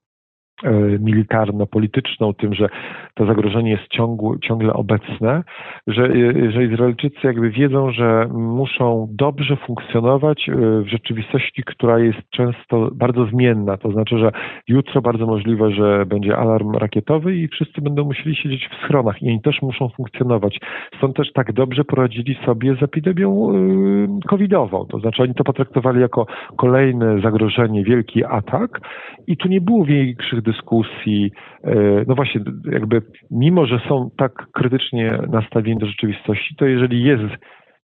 militarno-polityczną, 0.99 2.33
tym, 2.33 2.53
że 2.53 2.69
to 3.13 3.25
zagrożenie 3.25 3.71
jest 3.71 3.87
ciągłe, 3.87 4.37
ciągle 4.43 4.73
obecne, 4.73 5.43
że, 5.87 6.03
e, 6.03 6.51
że 6.51 6.65
Izraelczycy 6.65 7.17
jakby 7.23 7.49
wiedzą, 7.49 7.91
że 7.91 8.27
muszą 8.33 9.07
dobrze 9.11 9.55
funkcjonować 9.55 10.49
e, 10.49 10.53
w 10.81 10.87
rzeczywistości, 10.87 11.63
która 11.63 11.99
jest 11.99 12.19
często 12.29 12.89
bardzo 12.93 13.25
zmienna. 13.25 13.77
To 13.77 13.91
znaczy, 13.91 14.17
że 14.17 14.31
jutro 14.67 15.01
bardzo 15.01 15.25
możliwe, 15.25 15.71
że 15.71 16.05
będzie 16.05 16.37
alarm 16.37 16.71
rakietowy 16.71 17.35
i 17.35 17.47
wszyscy 17.47 17.81
będą 17.81 18.05
musieli 18.05 18.35
siedzieć 18.35 18.69
w 18.69 18.85
schronach 18.85 19.21
i 19.21 19.27
oni 19.27 19.41
też 19.41 19.61
muszą 19.61 19.89
funkcjonować. 19.89 20.59
Stąd 20.97 21.15
też 21.15 21.33
tak 21.33 21.53
dobrze 21.53 21.83
poradzili 21.83 22.37
sobie 22.45 22.75
z 22.75 22.83
epidemią 22.83 23.51
covidową. 24.27 24.85
To 24.85 24.99
znaczy 24.99 25.23
oni 25.23 25.33
to 25.33 25.43
potraktowali 25.43 26.01
jako 26.01 26.25
kolejne 26.57 27.21
zagrożenie, 27.21 27.83
wielki 27.83 28.25
atak 28.25 28.79
i 29.27 29.37
tu 29.37 29.47
nie 29.47 29.61
było 29.61 29.85
większych 29.85 30.41
dyskusji, 30.51 31.31
e, 31.63 31.73
no 32.07 32.15
właśnie, 32.15 32.41
jakby 32.71 33.01
mimo, 33.31 33.65
że 33.65 33.79
są 33.89 34.09
tak 34.17 34.33
krytycznie 34.51 35.19
nastawieni 35.29 35.79
do 35.79 35.85
rzeczywistości, 35.85 36.55
to 36.55 36.65
jeżeli 36.65 37.03
jest 37.03 37.33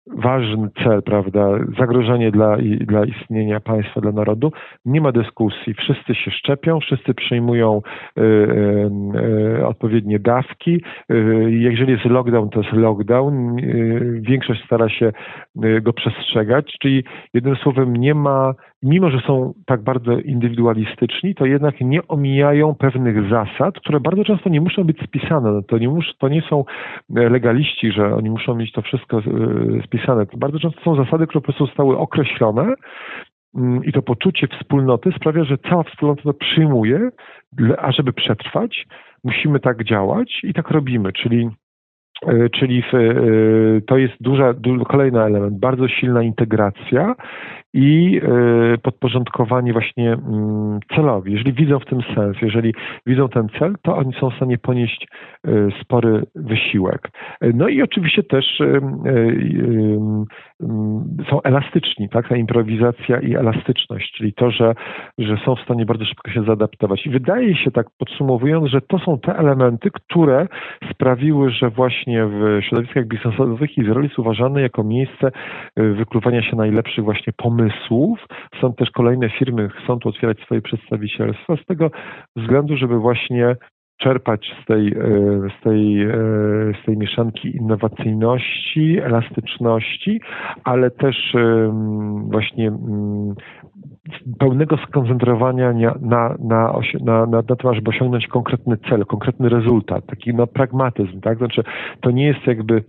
ważny 0.08 0.70
cel, 0.84 1.04
prawda, 1.04 1.48
zagrożenie 1.80 2.32
dla, 2.32 2.58
dla 2.80 3.06
istnienia 3.06 3.60
państwa, 3.60 4.02
dla 4.02 4.12
narodu, 4.12 4.52
nie 4.86 5.02
ma 5.02 5.12
dyskusji. 5.12 5.74
Wszyscy 5.74 6.16
się 6.16 6.32
szczepią, 6.32 6.80
wszyscy 6.80 7.14
przyjmują 7.14 7.82
y, 8.18 8.22
y, 9.60 9.68
odpowiednie 9.68 10.20
dawki. 10.20 10.82
Y, 11.12 11.48
jeżeli 11.52 11.92
jest 11.92 12.06
lockdown, 12.06 12.50
to 12.50 12.62
jest 12.62 12.74
lockdown. 12.74 13.56
Większość 14.22 14.66
stara 14.66 14.90
się 14.90 15.12
go 15.82 15.94
przestrzegać, 15.94 16.76
czyli 16.82 17.04
jednym 17.34 17.56
słowem 17.56 17.96
nie 17.96 18.14
ma, 18.14 18.54
mimo 18.86 19.10
że 19.10 19.20
są 19.20 19.54
tak 19.66 19.84
bardzo 19.84 20.20
indywidualistyczni, 20.20 21.36
to 21.36 21.46
jednak 21.46 21.82
nie 21.82 22.08
omijają 22.08 22.76
pewnych 22.76 23.30
zasad, 23.30 23.80
które 23.80 24.00
bardzo 24.00 24.24
często 24.24 24.50
nie 24.50 24.62
muszą 24.62 24.84
być 24.84 24.98
spisane. 25.04 25.52
No 25.52 25.62
to 25.62 25.78
nie, 25.78 25.90
mus, 25.90 26.06
to 26.20 26.28
nie 26.30 26.42
są 26.42 26.66
legaliści, 27.10 27.92
że 27.92 28.16
oni 28.16 28.30
muszą 28.30 28.56
mieć 28.56 28.72
to 28.72 28.82
wszystko 28.82 29.22
spisane 29.22 30.06
wpisane. 30.06 30.26
To 30.26 30.38
bardzo 30.38 30.60
często 30.60 30.82
są 30.82 30.96
zasady, 30.96 31.28
które 31.28 31.42
po 31.42 31.46
prostu 31.46 31.66
zostały 31.66 31.98
określone 31.98 32.74
mm, 33.56 33.86
i 33.86 33.92
to 33.92 34.02
poczucie 34.02 34.48
wspólnoty 34.48 35.12
sprawia, 35.12 35.44
że 35.44 35.58
cała 35.58 35.84
wspólnota 35.84 36.22
to 36.24 36.34
przyjmuje, 36.34 37.10
a 37.78 37.92
żeby 37.92 38.14
przetrwać, 38.14 38.86
musimy 39.24 39.60
tak 39.60 39.84
działać 39.84 40.40
i 40.44 40.54
tak 40.54 40.72
robimy, 40.72 41.14
czyli 41.14 41.50
e, 42.28 42.50
Czyli 42.50 42.82
w, 42.82 42.94
e, 42.94 43.82
to 43.88 43.98
jest 43.98 44.14
duża, 44.22 44.54
kolejny 44.88 45.22
element, 45.22 45.60
bardzo 45.60 45.88
silna 45.88 46.24
integracja 46.24 47.16
i 47.76 48.22
e, 48.24 48.78
podporządkowanie 48.78 49.74
właśnie 49.74 50.14
mm, 50.14 50.80
celowi. 50.96 51.34
Jeżeli 51.34 51.54
widzą 51.54 51.80
w 51.80 51.86
tym 51.86 52.00
sens, 52.16 52.38
jeżeli 52.42 52.74
widzą 53.06 53.30
ten 53.30 53.48
cel, 53.60 53.76
to 53.82 53.98
oni 53.98 54.14
są 54.14 54.30
w 54.30 54.36
stanie 54.36 54.58
ponieść 54.58 55.08
e, 55.48 55.50
spory 55.82 56.24
wysiłek. 56.36 57.10
No 57.54 57.68
i 57.68 57.82
oczywiście 57.82 58.24
też 58.24 58.46
są 61.30 61.42
elastyczni, 61.44 62.10
tak? 62.10 62.30
Ta 62.30 62.36
improwizacja 62.36 63.20
i 63.20 63.36
elastyczność, 63.36 64.12
czyli 64.18 64.34
to, 64.34 64.52
że, 64.52 64.74
że 65.18 65.38
są 65.46 65.56
w 65.56 65.60
stanie 65.60 65.86
bardzo 65.86 66.06
szybko 66.06 66.32
się 66.32 66.44
zaadaptować. 66.44 67.06
I 67.06 67.10
wydaje 67.10 67.56
się, 67.56 67.72
tak 67.72 67.88
podsumowując, 67.98 68.70
że 68.70 68.82
to 68.82 69.00
są 69.00 69.20
te 69.20 69.38
elementy, 69.38 69.90
które 69.92 70.48
sprawiły, 70.92 71.52
że 71.52 71.70
właśnie 71.70 72.26
w 72.26 72.60
środowiskach 72.62 73.08
biznesowych 73.08 73.78
Izrael 73.78 74.04
jest 74.04 74.20
uważany 74.20 74.62
jako 74.62 74.84
miejsce 74.84 75.32
wykluwania 75.78 76.42
się 76.42 76.56
najlepszych 76.56 77.04
właśnie 77.04 77.34
pomysłów, 77.38 77.65
pomysłów. 77.66 78.20
Są 78.62 78.74
też 78.74 78.92
kolejne 78.92 79.30
firmy, 79.30 79.70
chcą 79.70 80.00
tu 80.00 80.10
otwierać 80.10 80.40
swoje 80.40 80.62
przedstawicielstwa 80.62 81.56
z 81.64 81.66
tego 81.66 81.92
względu, 82.36 82.78
żeby 82.78 83.00
właśnie 83.00 83.56
czerpać 83.98 84.56
z 84.64 84.66
tej, 84.66 84.88
e, 84.88 84.94
z 85.60 85.64
tej, 85.64 86.04
e, 86.04 86.14
z 86.82 86.86
tej 86.86 86.98
mieszanki 86.98 87.58
innowacyjności, 87.58 89.00
elastyczności, 89.00 90.22
ale 90.64 90.92
też 90.92 91.34
właśnie 92.32 92.72
pełnego 94.40 94.78
skoncentrowania 94.78 95.74
na, 95.74 95.96
na, 96.02 96.36
na, 96.40 96.80
na, 97.04 97.26
na 97.26 97.44
tym, 97.44 97.74
żeby 97.76 97.90
osiągnąć 97.90 98.28
konkretny 98.28 98.78
cel, 98.90 99.06
konkretny 99.06 99.50
rezultat, 99.50 100.06
taki 100.06 100.34
no, 100.34 100.48
pragmatyzm, 100.48 101.22
tak? 101.22 101.38
Znaczy, 101.38 101.64
to 102.02 102.12
nie 102.12 102.26
jest 102.26 102.48
jakby 102.48 102.84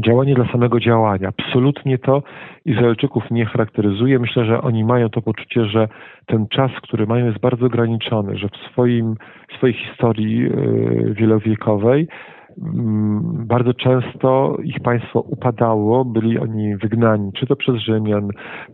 działanie 0.00 0.34
dla 0.34 0.52
samego 0.52 0.80
działania. 0.80 1.28
Absolutnie 1.28 1.98
to 1.98 2.22
Izraelczyków 2.64 3.30
nie 3.30 3.46
charakteryzuje. 3.46 4.18
Myślę, 4.18 4.44
że 4.44 4.60
oni 4.60 4.84
mają 4.84 5.08
to 5.08 5.22
poczucie, 5.22 5.64
że 5.64 5.88
ten 6.26 6.48
czas, 6.48 6.70
który 6.82 7.06
mają, 7.06 7.26
jest 7.26 7.40
bardzo 7.40 7.66
ograniczony, 7.66 8.38
że 8.38 8.48
w 8.48 8.72
swoim, 8.72 9.14
swojej 9.56 9.76
historii 9.76 10.38
yy, 10.38 11.14
wielowiekowej 11.14 12.08
bardzo 13.46 13.74
często 13.74 14.56
ich 14.64 14.80
państwo 14.80 15.20
upadało, 15.20 16.04
byli 16.04 16.38
oni 16.38 16.76
wygnani, 16.76 17.32
czy 17.32 17.46
to 17.46 17.56
przez 17.56 17.76
Rzymian, 17.76 18.28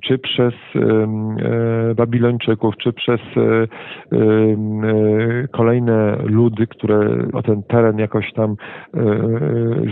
czy 0.04 0.18
przez 0.18 0.54
e, 0.74 1.94
Babilończyków, 1.94 2.76
czy 2.76 2.92
przez 2.92 3.20
e, 3.36 3.66
kolejne 5.52 6.16
ludy, 6.24 6.66
które 6.66 7.28
o 7.32 7.42
ten 7.42 7.62
teren 7.62 7.98
jakoś 7.98 8.32
tam 8.32 8.56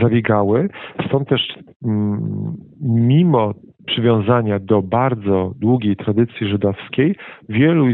zabiegały. 0.02 0.68
Stąd 1.08 1.28
też 1.28 1.40
mm, 1.84 2.56
mimo 2.82 3.52
przywiązania 3.86 4.58
do 4.58 4.82
bardzo 4.82 5.52
długiej 5.60 5.96
tradycji 5.96 6.48
żydowskiej, 6.48 7.16
wielu 7.48 7.88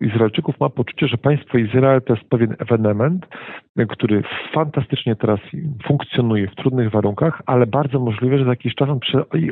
Izraelczyków, 0.00 0.60
ma 0.60 0.68
poczucie, 0.68 1.08
że 1.08 1.16
państwo 1.16 1.58
Izrael 1.58 2.02
to 2.02 2.14
jest 2.14 2.28
pewien 2.28 2.56
ewenement, 2.58 3.26
który 3.88 4.22
fantastycznie 4.52 5.16
teraz 5.16 5.40
funkcjonuje 5.86 6.48
w 6.48 6.54
trudnych 6.54 6.90
warunkach, 6.90 7.42
ale 7.46 7.66
bardzo 7.66 8.00
możliwe, 8.00 8.38
że 8.38 8.44
za 8.44 8.50
jakiś 8.50 8.74
czas 8.74 8.88
on, 8.88 9.00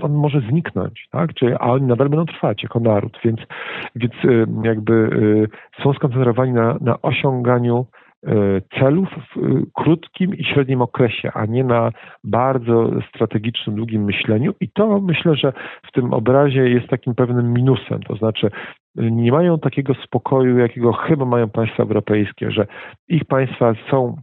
on 0.02 0.12
może 0.12 0.40
zniknąć, 0.40 1.08
tak? 1.10 1.34
Czyli, 1.34 1.52
a 1.54 1.72
oni 1.72 1.86
nadal 1.86 2.08
będą 2.08 2.26
trwać 2.26 2.62
jako 2.62 2.80
naród, 2.80 3.18
więc, 3.24 3.40
więc 3.96 4.14
y, 4.24 4.46
jakby 4.64 4.92
y, 4.92 5.82
są 5.82 5.92
skoncentrowani 5.92 6.52
na, 6.52 6.76
na 6.80 7.02
osiąganiu 7.02 7.86
celów 8.78 9.08
w 9.08 9.36
e, 9.36 9.62
krótkim 9.74 10.34
i 10.34 10.44
średnim 10.44 10.82
okresie, 10.82 11.30
a 11.34 11.46
nie 11.46 11.64
na 11.64 11.90
bardzo 12.24 12.90
strategicznym, 13.08 13.76
długim 13.76 14.04
myśleniu. 14.04 14.54
I 14.60 14.68
to 14.68 15.00
myślę, 15.00 15.36
że 15.36 15.52
w 15.82 15.92
tym 15.92 16.14
obrazie 16.14 16.68
jest 16.68 16.88
takim 16.88 17.14
pewnym 17.14 17.52
minusem. 17.52 18.02
To 18.02 18.16
znaczy, 18.16 18.50
nie 18.94 19.32
mają 19.32 19.58
takiego 19.58 19.94
spokoju, 19.94 20.58
jakiego 20.58 20.92
chyba 20.92 21.24
mają 21.24 21.48
państwa 21.48 21.82
europejskie, 21.82 22.50
że 22.50 22.66
ich 23.08 23.24
państwa 23.24 23.74
są 23.90 24.16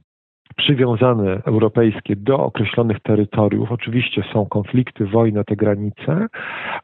przywiązane 0.56 1.42
europejskie 1.46 2.16
do 2.16 2.40
określonych 2.40 3.00
terytoriów. 3.00 3.72
Oczywiście 3.72 4.24
są 4.34 4.46
konflikty, 4.46 5.06
wojny, 5.06 5.44
te 5.44 5.56
granice, 5.56 6.28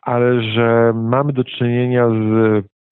ale 0.02 0.42
że 0.42 0.94
mamy 0.96 1.34
do 1.34 1.44
czynienia 1.44 2.10
z 2.10 2.14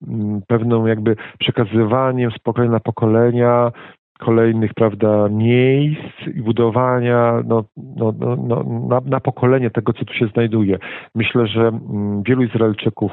mm, 0.08 0.42
pewną 0.46 0.86
jakby 0.86 1.16
przekazywaniem 1.38 2.30
z 2.30 2.38
pokolenia 2.38 2.72
na 2.72 2.80
pokolenia 2.80 3.72
kolejnych 4.18 4.74
prawda, 4.74 5.28
miejsc 5.28 6.26
i 6.34 6.42
budowania 6.42 7.42
no, 7.46 7.64
no, 7.76 8.12
no, 8.18 8.36
no, 8.36 8.64
na, 8.88 9.00
na 9.04 9.20
pokolenie 9.20 9.70
tego, 9.70 9.92
co 9.92 10.04
tu 10.04 10.14
się 10.14 10.26
znajduje. 10.26 10.78
Myślę, 11.14 11.46
że 11.46 11.60
mm, 11.68 12.22
wielu 12.22 12.42
Izraelczyków 12.42 13.12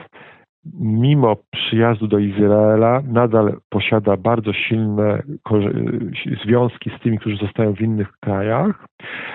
mimo 0.80 1.36
przyjazdu 1.52 2.08
do 2.08 2.20
Izraela 2.20 3.02
nadal 3.08 3.58
posiada 3.70 4.18
bardzo 4.18 4.54
silne 4.54 5.24
związki 6.46 6.90
z 6.90 7.04
tymi, 7.04 7.20
którzy 7.20 7.38
zostają 7.38 7.74
w 7.74 7.82
innych 7.82 8.12
krajach. 8.20 8.86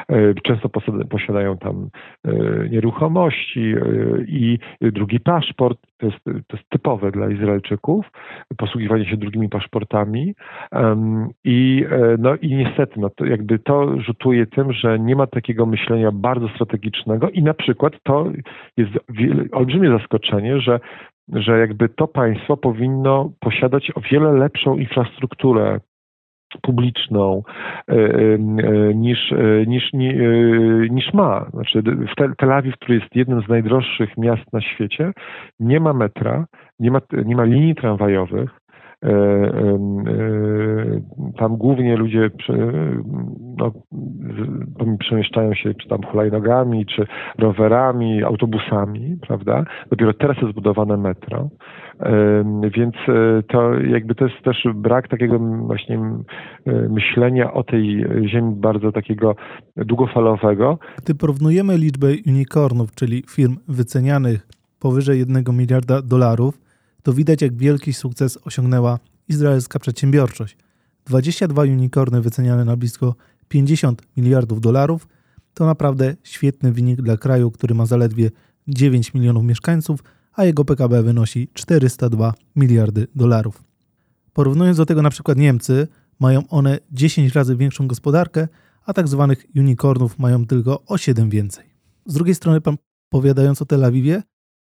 E, 0.08 0.34
często 0.34 0.68
posiadają 1.10 1.58
tam 1.58 1.88
e, 2.24 2.32
nieruchomości 2.68 3.60
e, 3.60 3.80
i 4.28 4.58
drugi 4.80 5.20
paszport. 5.20 5.78
To 5.98 6.06
jest, 6.06 6.24
to 6.24 6.56
jest 6.56 6.68
typowe 6.68 7.10
dla 7.10 7.30
Izraelczyków, 7.30 8.10
posługiwanie 8.56 9.06
się 9.06 9.16
drugimi 9.16 9.48
paszportami. 9.48 10.34
I, 11.44 11.84
no, 12.18 12.36
i 12.36 12.56
niestety, 12.56 13.00
no, 13.00 13.10
to 13.10 13.24
jakby 13.24 13.58
to 13.58 14.00
rzutuje 14.00 14.46
tym, 14.46 14.72
że 14.72 14.98
nie 14.98 15.16
ma 15.16 15.26
takiego 15.26 15.66
myślenia 15.66 16.12
bardzo 16.12 16.48
strategicznego 16.48 17.30
i 17.30 17.42
na 17.42 17.54
przykład 17.54 17.92
to 18.02 18.32
jest 18.76 18.92
olbrzymie 19.52 19.90
zaskoczenie, 19.98 20.60
że 20.60 20.80
że 21.32 21.58
jakby 21.58 21.88
to 21.88 22.08
państwo 22.08 22.56
powinno 22.56 23.30
posiadać 23.40 23.92
o 23.94 24.00
wiele 24.00 24.32
lepszą 24.32 24.76
infrastrukturę 24.76 25.80
publiczną 26.62 27.42
e, 27.88 27.94
e, 27.94 28.38
niż, 28.94 29.32
e, 29.32 29.66
niż, 29.66 29.92
niż 30.90 31.14
ma. 31.14 31.46
Znaczy 31.50 31.82
w 31.82 32.36
Tel 32.36 32.52
Awiw, 32.52 32.74
który 32.74 32.94
jest 32.94 33.16
jednym 33.16 33.42
z 33.42 33.48
najdroższych 33.48 34.16
miast 34.16 34.52
na 34.52 34.60
świecie, 34.60 35.12
nie 35.60 35.80
ma 35.80 35.92
metra, 35.92 36.46
nie 36.78 36.90
ma, 36.90 37.00
nie 37.24 37.36
ma 37.36 37.44
linii 37.44 37.74
tramwajowych, 37.74 38.60
tam 41.38 41.56
głównie 41.56 41.96
ludzie 41.96 42.30
no, 43.58 43.72
przemieszczają 44.98 45.54
się 45.54 45.74
czy 45.74 45.88
tam 45.88 46.02
hulajnogami, 46.02 46.86
czy 46.86 47.06
rowerami, 47.38 48.22
autobusami, 48.24 49.16
prawda? 49.26 49.64
Dopiero 49.90 50.12
teraz 50.12 50.36
jest 50.36 50.52
zbudowane 50.52 50.96
metro. 50.96 51.48
Więc 52.76 52.94
e, 53.08 53.42
to 53.42 53.74
jakby 53.74 54.14
to 54.14 54.24
jest 54.24 54.42
też 54.44 54.66
brak 54.74 55.08
takiego 55.08 55.38
właśnie 55.38 56.00
myślenia 56.88 57.52
o 57.52 57.64
tej 57.64 58.04
ziemi 58.26 58.54
bardzo 58.56 58.92
takiego 58.92 59.36
długofalowego. 59.76 60.78
Gdy 61.04 61.14
porównujemy 61.14 61.78
liczbę 61.78 62.06
unicornów, 62.26 62.94
czyli 62.94 63.22
firm 63.30 63.56
wycenianych 63.68 64.46
powyżej 64.80 65.18
1 65.18 65.44
miliarda 65.56 66.02
dolarów, 66.02 66.65
to 67.06 67.12
widać, 67.12 67.42
jak 67.42 67.56
wielki 67.56 67.92
sukces 67.92 68.38
osiągnęła 68.44 68.98
izraelska 69.28 69.78
przedsiębiorczość. 69.78 70.56
22 71.04 71.62
unicorny 71.62 72.20
wyceniane 72.20 72.64
na 72.64 72.76
blisko 72.76 73.14
50 73.48 74.02
miliardów 74.16 74.60
dolarów 74.60 75.08
to 75.54 75.66
naprawdę 75.66 76.16
świetny 76.22 76.72
wynik 76.72 77.02
dla 77.02 77.16
kraju, 77.16 77.50
który 77.50 77.74
ma 77.74 77.86
zaledwie 77.86 78.30
9 78.68 79.14
milionów 79.14 79.44
mieszkańców, 79.44 80.04
a 80.32 80.44
jego 80.44 80.64
PKB 80.64 81.02
wynosi 81.02 81.48
402 81.54 82.34
miliardy 82.56 83.06
dolarów. 83.14 83.64
Porównując 84.32 84.76
do 84.76 84.86
tego 84.86 85.02
na 85.02 85.10
przykład 85.10 85.38
Niemcy, 85.38 85.88
mają 86.20 86.48
one 86.48 86.78
10 86.92 87.34
razy 87.34 87.56
większą 87.56 87.86
gospodarkę, 87.86 88.48
a 88.84 88.92
tak 88.92 89.08
zwanych 89.08 89.46
unicornów 89.56 90.18
mają 90.18 90.46
tylko 90.46 90.84
o 90.86 90.98
7 90.98 91.30
więcej. 91.30 91.64
Z 92.06 92.14
drugiej 92.14 92.34
strony, 92.34 92.60
pan 92.60 92.76
powiadając 93.08 93.62
o 93.62 93.66
Tel 93.66 93.84
Awiwie, 93.84 94.22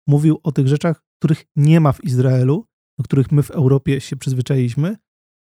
mówił 0.07 0.39
o 0.43 0.51
tych 0.51 0.67
rzeczach, 0.67 1.10
których 1.21 1.45
nie 1.55 1.79
ma 1.79 1.91
w 1.91 2.03
Izraelu, 2.03 2.65
do 2.97 3.03
których 3.03 3.31
my 3.31 3.43
w 3.43 3.51
Europie 3.51 4.01
się 4.01 4.15
przyzwyczailiśmy. 4.15 4.97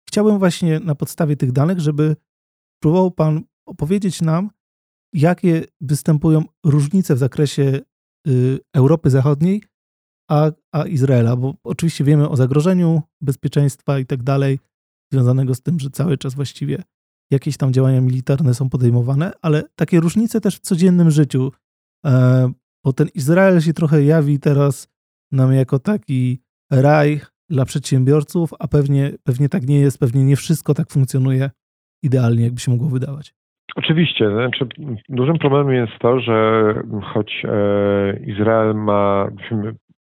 Chciałbym 0.08 0.38
właśnie 0.38 0.80
na 0.80 0.94
podstawie 0.94 1.36
tych 1.36 1.52
danych, 1.52 1.80
żeby 1.80 2.16
próbował 2.82 3.10
Pan 3.10 3.42
opowiedzieć 3.66 4.22
nam, 4.22 4.50
jakie 5.14 5.64
występują 5.80 6.44
różnice 6.64 7.14
w 7.14 7.18
zakresie 7.18 7.80
y, 8.28 8.58
Europy 8.74 9.10
Zachodniej 9.10 9.62
a, 10.30 10.50
a 10.72 10.86
Izraela, 10.86 11.36
bo 11.36 11.54
oczywiście 11.64 12.04
wiemy 12.04 12.28
o 12.28 12.36
zagrożeniu 12.36 13.02
bezpieczeństwa 13.20 13.98
i 13.98 14.06
tak 14.06 14.22
dalej, 14.22 14.58
związanego 15.12 15.54
z 15.54 15.62
tym, 15.62 15.80
że 15.80 15.90
cały 15.90 16.18
czas 16.18 16.34
właściwie 16.34 16.82
jakieś 17.30 17.56
tam 17.56 17.72
działania 17.72 18.00
militarne 18.00 18.54
są 18.54 18.70
podejmowane, 18.70 19.32
ale 19.42 19.62
takie 19.74 20.00
różnice 20.00 20.40
też 20.40 20.56
w 20.56 20.60
codziennym 20.60 21.10
życiu, 21.10 21.52
e, 22.06 22.52
bo 22.84 22.92
ten 22.92 23.08
Izrael 23.14 23.60
się 23.60 23.72
trochę 23.72 24.04
jawi 24.04 24.38
teraz 24.38 24.93
nam 25.34 25.52
jako 25.52 25.78
taki 25.78 26.38
raj 26.72 27.20
dla 27.50 27.64
przedsiębiorców, 27.64 28.50
a 28.58 28.68
pewnie, 28.68 29.10
pewnie 29.24 29.48
tak 29.48 29.62
nie 29.66 29.80
jest, 29.80 30.00
pewnie 30.00 30.24
nie 30.24 30.36
wszystko 30.36 30.74
tak 30.74 30.88
funkcjonuje 30.90 31.50
idealnie, 32.02 32.44
jakby 32.44 32.60
się 32.60 32.72
mogło 32.72 32.88
wydawać. 32.88 33.34
Oczywiście. 33.76 34.30
Znaczy, 34.30 34.66
dużym 35.08 35.38
problemem 35.38 35.74
jest 35.74 35.92
to, 35.98 36.20
że 36.20 36.74
choć 37.02 37.42
e, 37.44 38.16
Izrael 38.26 38.74
ma, 38.74 39.28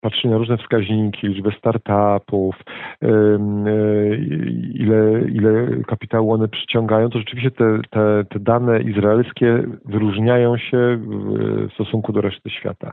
patrzy 0.02 0.28
na 0.28 0.38
różne 0.38 0.58
wskaźniki, 0.58 1.28
liczbę 1.28 1.52
startupów, 1.58 2.56
e, 3.02 3.08
ile, 4.74 5.22
ile 5.32 5.84
kapitału 5.88 6.32
one 6.32 6.48
przyciągają, 6.48 7.10
to 7.10 7.20
rzeczywiście 7.20 7.52
te, 7.52 7.80
te, 7.90 8.26
te 8.30 8.40
dane 8.40 8.82
izraelskie 8.82 9.64
wyróżniają 9.86 10.58
się 10.58 11.00
w 11.70 11.74
stosunku 11.74 12.14
do 12.14 12.22
reszty 12.22 12.50
świata. 12.50 12.92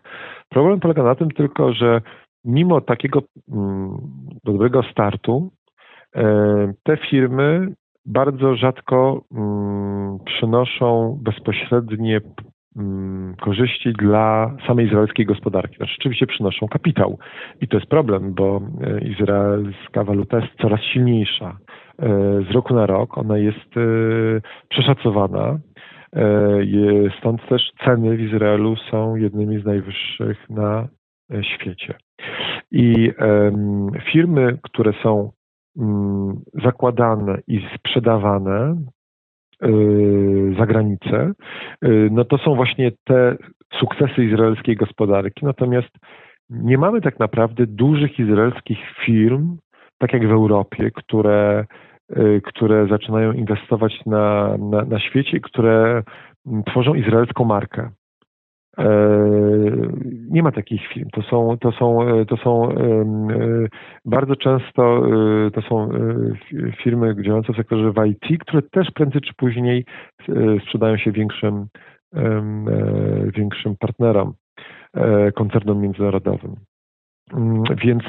Problem 0.49 0.81
polega 0.81 1.03
na 1.03 1.15
tym 1.15 1.31
tylko, 1.31 1.73
że 1.73 2.01
mimo 2.47 2.81
takiego 2.81 3.23
mm, 3.53 3.99
dobrego 4.45 4.83
startu, 4.83 5.51
e, 6.17 6.73
te 6.83 6.97
firmy 6.97 7.75
bardzo 8.07 8.57
rzadko 8.57 9.25
mm, 9.33 10.19
przynoszą 10.25 11.19
bezpośrednie 11.23 12.21
mm, 12.77 13.35
korzyści 13.41 13.93
dla 13.93 14.57
samej 14.67 14.87
izraelskiej 14.87 15.27
gospodarki. 15.27 15.77
Znaczy, 15.77 15.95
oczywiście 15.99 16.27
przynoszą 16.27 16.69
kapitał 16.69 17.19
i 17.61 17.69
to 17.69 17.77
jest 17.77 17.91
problem, 17.91 18.35
bo 18.35 18.61
e, 18.81 19.01
izraelska 19.01 20.05
waluta 20.05 20.39
jest 20.39 20.55
coraz 20.61 20.81
silniejsza. 20.81 21.57
E, 21.99 22.09
z 22.51 22.55
roku 22.55 22.75
na 22.75 22.87
rok 22.87 23.19
ona 23.19 23.39
jest 23.39 23.71
przeszacowana. 24.69 25.59
Stąd 27.19 27.49
też 27.49 27.63
ceny 27.85 28.17
w 28.17 28.21
Izraelu 28.21 28.77
są 28.91 29.17
jednymi 29.17 29.61
z 29.61 29.65
najwyższych 29.65 30.51
na 30.51 30.89
świecie. 31.43 31.95
I 32.71 33.13
firmy, 34.13 34.59
które 34.63 34.93
są 35.03 35.31
mm, 35.79 36.41
zakładane 36.65 37.39
i 37.47 37.69
sprzedawane 37.77 38.85
y, 39.65 40.55
za 40.59 40.67
granicę, 40.67 41.33
y, 41.85 42.09
no 42.13 42.25
to 42.25 42.39
są 42.39 42.55
właśnie 42.55 42.93
te 43.05 43.37
sukcesy 43.81 44.25
izraelskiej 44.25 44.77
gospodarki. 44.77 45.47
Natomiast 45.47 45.91
nie 46.51 46.79
mamy 46.79 47.01
tak 47.01 47.19
naprawdę 47.19 47.67
dużych 47.67 48.19
izraelskich 48.19 48.79
firm, 49.05 49.57
tak 49.99 50.13
jak 50.13 50.29
w 50.29 50.31
Europie, 50.31 50.91
które 50.91 51.65
które 52.45 52.89
zaczynają 52.89 53.33
inwestować 53.33 54.01
na, 54.07 54.57
na, 54.59 54.85
na 54.85 55.01
świecie, 55.01 55.41
które 55.41 56.03
tworzą 56.67 56.95
izraelską 56.95 57.45
markę. 57.45 57.91
E, 58.79 58.87
nie 60.31 60.43
ma 60.43 60.53
takich 60.53 60.89
firm. 60.89 61.09
To 61.13 61.23
są, 61.23 61.57
to 61.61 61.73
są, 61.73 61.99
to 62.29 62.37
są 62.37 62.69
bardzo 64.05 64.37
często 64.37 65.03
to 65.55 65.63
są 65.63 65.89
firmy 66.83 67.15
działające 67.23 67.53
w 67.53 67.57
sektorze 67.57 67.93
w 67.93 68.07
IT, 68.07 68.41
które 68.41 68.63
też 68.63 68.91
prędzej 68.91 69.21
czy 69.21 69.35
później 69.35 69.85
sprzedają 70.63 70.97
się 70.97 71.13
większym, 71.13 71.67
większym 73.37 73.77
partnerom, 73.77 74.33
koncernom 75.35 75.81
międzynarodowym. 75.81 76.57
Mm, 77.33 77.63
więc 77.85 78.03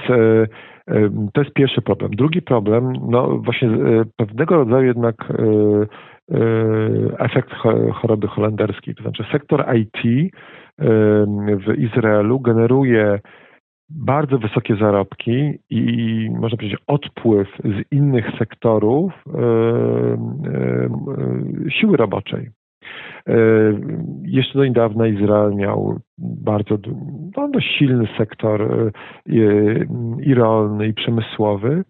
to 1.34 1.42
jest 1.42 1.54
pierwszy 1.54 1.82
problem. 1.82 2.12
Drugi 2.12 2.42
problem, 2.42 2.94
no 3.10 3.38
właśnie 3.38 3.70
pewnego 4.16 4.56
rodzaju 4.56 4.86
jednak 4.86 5.16
efekt 7.20 7.50
choroby 7.94 8.28
holenderskiej. 8.28 8.96
To 8.96 9.04
znaczy 9.04 9.24
sektor 9.32 9.66
IT 9.76 10.32
w 11.68 11.74
Izraelu 11.78 12.40
generuje 12.40 13.20
bardzo 13.90 14.38
wysokie 14.38 14.76
zarobki 14.76 15.60
i 15.70 16.30
można 16.32 16.58
powiedzieć 16.58 16.80
odpływ 16.88 17.48
z 17.64 17.92
innych 17.92 18.26
sektorów 18.40 19.14
siły 21.70 21.98
roboczej. 21.98 22.50
Jeszcze 24.24 24.54
do 24.54 24.66
niedawna 24.66 25.08
Izrael 25.08 25.56
miał 25.56 26.00
bardzo 26.18 26.78
no, 27.38 27.48
dość 27.48 27.78
silny 27.78 28.08
sektor 28.18 28.92
i 30.22 30.34
rolny, 30.34 30.88
i 30.88 30.94
przemysłowy. 30.94 31.84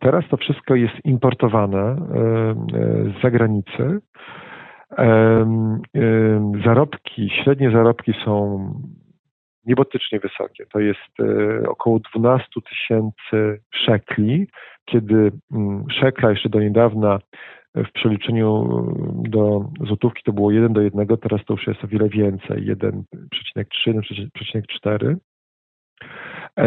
Teraz 0.00 0.24
to 0.30 0.36
wszystko 0.36 0.74
jest 0.74 0.94
importowane 1.04 1.96
z 3.18 3.22
zagranicy. 3.22 4.00
Zarobki, 6.64 7.30
średnie 7.30 7.70
zarobki 7.70 8.12
są 8.24 8.58
niebotycznie 9.66 10.20
wysokie. 10.20 10.66
To 10.72 10.80
jest 10.80 11.20
e, 11.20 11.68
około 11.68 12.00
12 12.14 12.46
tysięcy 12.70 13.62
szekli, 13.74 14.46
kiedy 14.84 15.32
mm, 15.52 15.84
szekla 16.00 16.30
jeszcze 16.30 16.48
do 16.48 16.60
niedawna 16.60 17.18
w 17.74 17.92
przeliczeniu 17.92 18.68
do 19.28 19.64
złotówki 19.86 20.22
to 20.24 20.32
było 20.32 20.50
1 20.50 20.72
do 20.72 20.80
1, 20.80 21.06
teraz 21.06 21.44
to 21.46 21.54
już 21.54 21.66
jest 21.66 21.84
o 21.84 21.88
wiele 21.88 22.08
więcej, 22.08 22.76
1,3, 22.76 23.64
1,4. 23.86 25.16
E, 26.56 26.66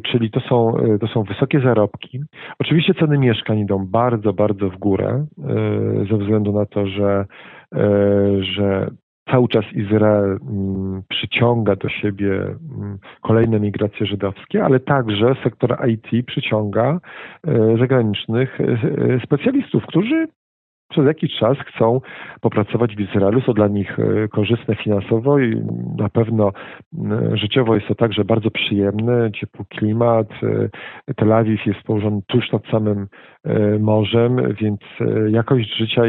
czyli 0.00 0.30
to 0.30 0.40
są, 0.40 0.76
e, 0.76 0.98
to 0.98 1.06
są 1.06 1.22
wysokie 1.22 1.60
zarobki. 1.60 2.20
Oczywiście 2.58 2.94
ceny 2.94 3.18
mieszkań 3.18 3.58
idą 3.58 3.86
bardzo, 3.86 4.32
bardzo 4.32 4.70
w 4.70 4.76
górę, 4.76 5.26
e, 5.38 6.06
ze 6.10 6.16
względu 6.16 6.52
na 6.52 6.66
to, 6.66 6.86
że, 6.86 7.26
że 8.40 8.90
cały 9.30 9.48
czas 9.48 9.64
Izrael 9.72 10.38
mm, 10.42 11.02
przyciąga 11.08 11.76
do 11.76 11.88
siebie 11.88 12.32
mm, 12.32 12.98
kolejne 13.22 13.60
migracje 13.60 14.06
żydowskie, 14.06 14.64
ale 14.64 14.80
także 14.80 15.34
sektor 15.44 15.76
IT 15.88 16.26
przyciąga 16.26 17.00
zagranicznych 17.78 18.58
specjalistów, 19.24 19.86
którzy 19.86 20.26
przez 20.88 21.06
jakiś 21.06 21.38
czas 21.38 21.58
chcą 21.58 22.00
popracować 22.40 22.96
w 22.96 23.00
Izraelu. 23.00 23.40
Są 23.40 23.52
dla 23.52 23.68
nich 23.68 23.98
e, 23.98 24.28
korzystne 24.28 24.74
finansowo 24.74 25.38
i 25.38 25.62
na 25.98 26.08
pewno 26.08 26.52
życiowo 27.32 27.74
jest 27.74 27.86
to 27.88 27.94
także 27.94 28.24
bardzo 28.24 28.50
przyjemne, 28.50 29.30
ciepły 29.32 29.64
klimat. 29.64 30.28
E, 31.08 31.14
Tel 31.14 31.32
Awiw 31.32 31.66
jest 31.66 31.82
położony 31.82 32.20
tuż 32.26 32.52
nad 32.52 32.66
samym 32.66 33.06
e, 33.44 33.78
morzem, 33.78 34.54
więc 34.60 34.80
jakość 35.28 35.76
życia 35.76 36.02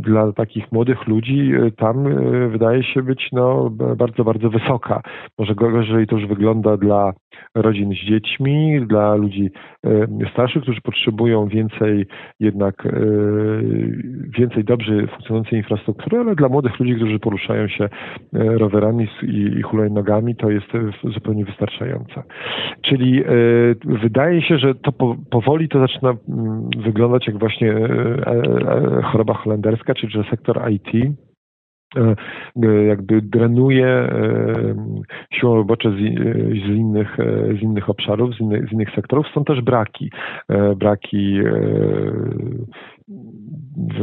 dla 0.00 0.32
takich 0.32 0.72
młodych 0.72 1.06
ludzi 1.06 1.52
tam 1.76 2.04
wydaje 2.50 2.82
się 2.82 3.02
być 3.02 3.28
no, 3.32 3.70
bardzo, 3.96 4.24
bardzo 4.24 4.50
wysoka. 4.50 5.02
Może 5.38 5.54
gorzej 5.54 6.06
to 6.06 6.16
już 6.16 6.26
wygląda 6.26 6.76
dla 6.76 7.12
rodzin 7.54 7.92
z 7.92 8.08
dziećmi, 8.08 8.80
dla 8.86 9.14
ludzi 9.14 9.50
starszych, 10.32 10.62
którzy 10.62 10.80
potrzebują 10.80 11.48
więcej 11.48 12.06
jednak 12.40 12.88
więcej 14.38 14.64
dobrze 14.64 15.06
funkcjonującej 15.06 15.58
infrastruktury, 15.58 16.18
ale 16.18 16.34
dla 16.34 16.48
młodych 16.48 16.80
ludzi, 16.80 16.94
którzy 16.94 17.18
poruszają 17.18 17.68
się 17.68 17.84
e, 17.84 17.88
rowerami 18.32 19.08
i 19.22 19.62
hulajnogami, 19.62 20.36
to 20.36 20.50
jest 20.50 20.74
e, 20.74 21.10
zupełnie 21.10 21.44
wystarczające. 21.44 22.22
Czyli 22.80 23.22
e, 23.24 23.26
wydaje 23.84 24.42
się, 24.42 24.58
że 24.58 24.74
to 24.74 24.92
powoli 25.30 25.68
to 25.68 25.80
zaczyna 25.80 26.08
mm, 26.28 26.68
wyglądać 26.78 27.26
jak 27.26 27.38
właśnie 27.38 27.74
choroba 29.04 29.34
holenderska, 29.38 29.94
czyli 29.94 30.12
że 30.12 30.24
sektor 30.30 30.70
IT 30.70 31.16
E, 31.96 32.16
e, 32.62 32.84
jakby 32.84 33.22
drenuje 33.22 33.86
e, 33.86 34.10
siłą 35.32 35.54
robocze 35.54 35.90
z, 35.90 35.98
innych, 36.68 37.16
z 37.58 37.62
innych 37.62 37.90
obszarów, 37.90 38.34
z 38.34 38.40
innych, 38.40 38.68
z 38.68 38.72
innych 38.72 38.90
sektorów. 38.94 39.26
Są 39.34 39.44
też 39.44 39.60
braki. 39.60 40.10
Braki 40.76 41.40
w, 43.76 44.00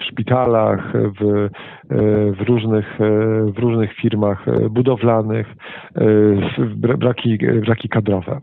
w 0.00 0.04
szpitalach, 0.04 0.92
w, 1.20 1.48
w, 2.36 2.40
różnych, 2.48 2.98
w 3.54 3.58
różnych 3.58 3.94
firmach 3.94 4.70
budowlanych, 4.70 5.46
braki, 6.76 7.38
braki 7.66 7.88
kadrowe 7.88 8.40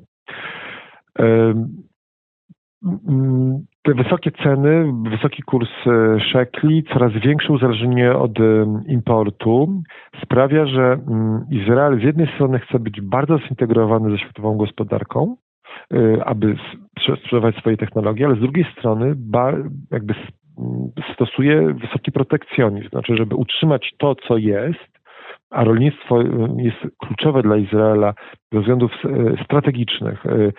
te 3.87 3.93
wysokie 3.93 4.31
ceny, 4.31 4.93
wysoki 5.09 5.43
kurs 5.43 5.69
e, 5.87 6.19
szekli, 6.19 6.83
coraz 6.83 7.13
większe 7.13 7.53
uzależnienie 7.53 8.11
od 8.11 8.39
e, 8.39 8.43
importu 8.87 9.81
sprawia, 10.23 10.65
że 10.65 10.81
mm, 10.81 11.45
Izrael 11.51 11.99
z 11.99 12.03
jednej 12.03 12.27
strony 12.33 12.59
chce 12.59 12.79
być 12.79 13.01
bardzo 13.01 13.39
zintegrowany 13.39 14.11
ze 14.11 14.17
światową 14.17 14.57
gospodarką, 14.57 15.35
e, 15.93 16.25
aby 16.25 16.55
sprzedawać 17.19 17.55
swoje 17.55 17.77
technologie, 17.77 18.25
ale 18.25 18.35
z 18.35 18.39
drugiej 18.39 18.65
strony 18.77 19.15
jakby 19.91 20.13
stosuje 21.13 21.73
wysoki 21.73 22.11
protekcjonizm, 22.11 22.89
znaczy, 22.89 23.17
żeby 23.17 23.35
utrzymać 23.35 23.93
to, 23.97 24.15
co 24.15 24.37
jest, 24.37 24.96
a 25.49 25.63
rolnictwo 25.63 26.21
y, 26.21 26.25
jest 26.57 26.77
kluczowe 26.97 27.41
dla 27.41 27.57
Izraela 27.57 28.13
ze 28.51 28.59
względów 28.59 28.91
y, 29.05 29.43
strategicznych. 29.45 30.25
Y, 30.25 30.53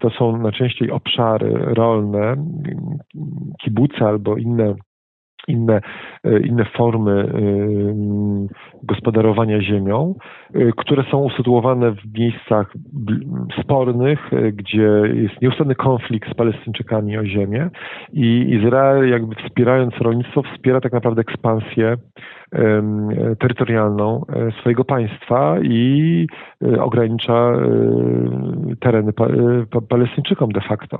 to, 0.00 0.10
są 0.10 0.36
najczęściej 0.36 0.90
obszary 0.90 1.50
rolne, 1.58 2.36
kibuce 3.62 4.06
albo 4.06 4.36
inne 4.36 4.74
inne, 5.48 5.80
inne 6.44 6.64
formy 6.64 7.32
gospodarowania 8.82 9.62
ziemią, 9.62 10.14
które 10.76 11.04
są 11.10 11.18
usytuowane 11.18 11.92
w 11.92 12.18
miejscach 12.18 12.72
spornych, 13.62 14.30
gdzie 14.52 14.90
jest 15.14 15.42
nieustanny 15.42 15.74
konflikt 15.74 16.30
z 16.30 16.34
Palestyńczykami 16.34 17.18
o 17.18 17.24
ziemię 17.24 17.70
i 18.12 18.46
Izrael 18.50 19.10
jakby 19.10 19.34
wspierając 19.34 19.94
rolnictwo 19.98 20.42
wspiera 20.42 20.80
tak 20.80 20.92
naprawdę 20.92 21.20
ekspansję 21.20 21.96
terytorialną 23.38 24.24
e, 24.28 24.50
swojego 24.60 24.84
państwa 24.84 25.56
i 25.62 26.26
e, 26.64 26.82
ogranicza 26.82 27.52
e, 27.52 28.76
tereny 28.80 29.12
Palestyńczykom 29.88 30.52
de 30.52 30.60
facto. 30.60 30.98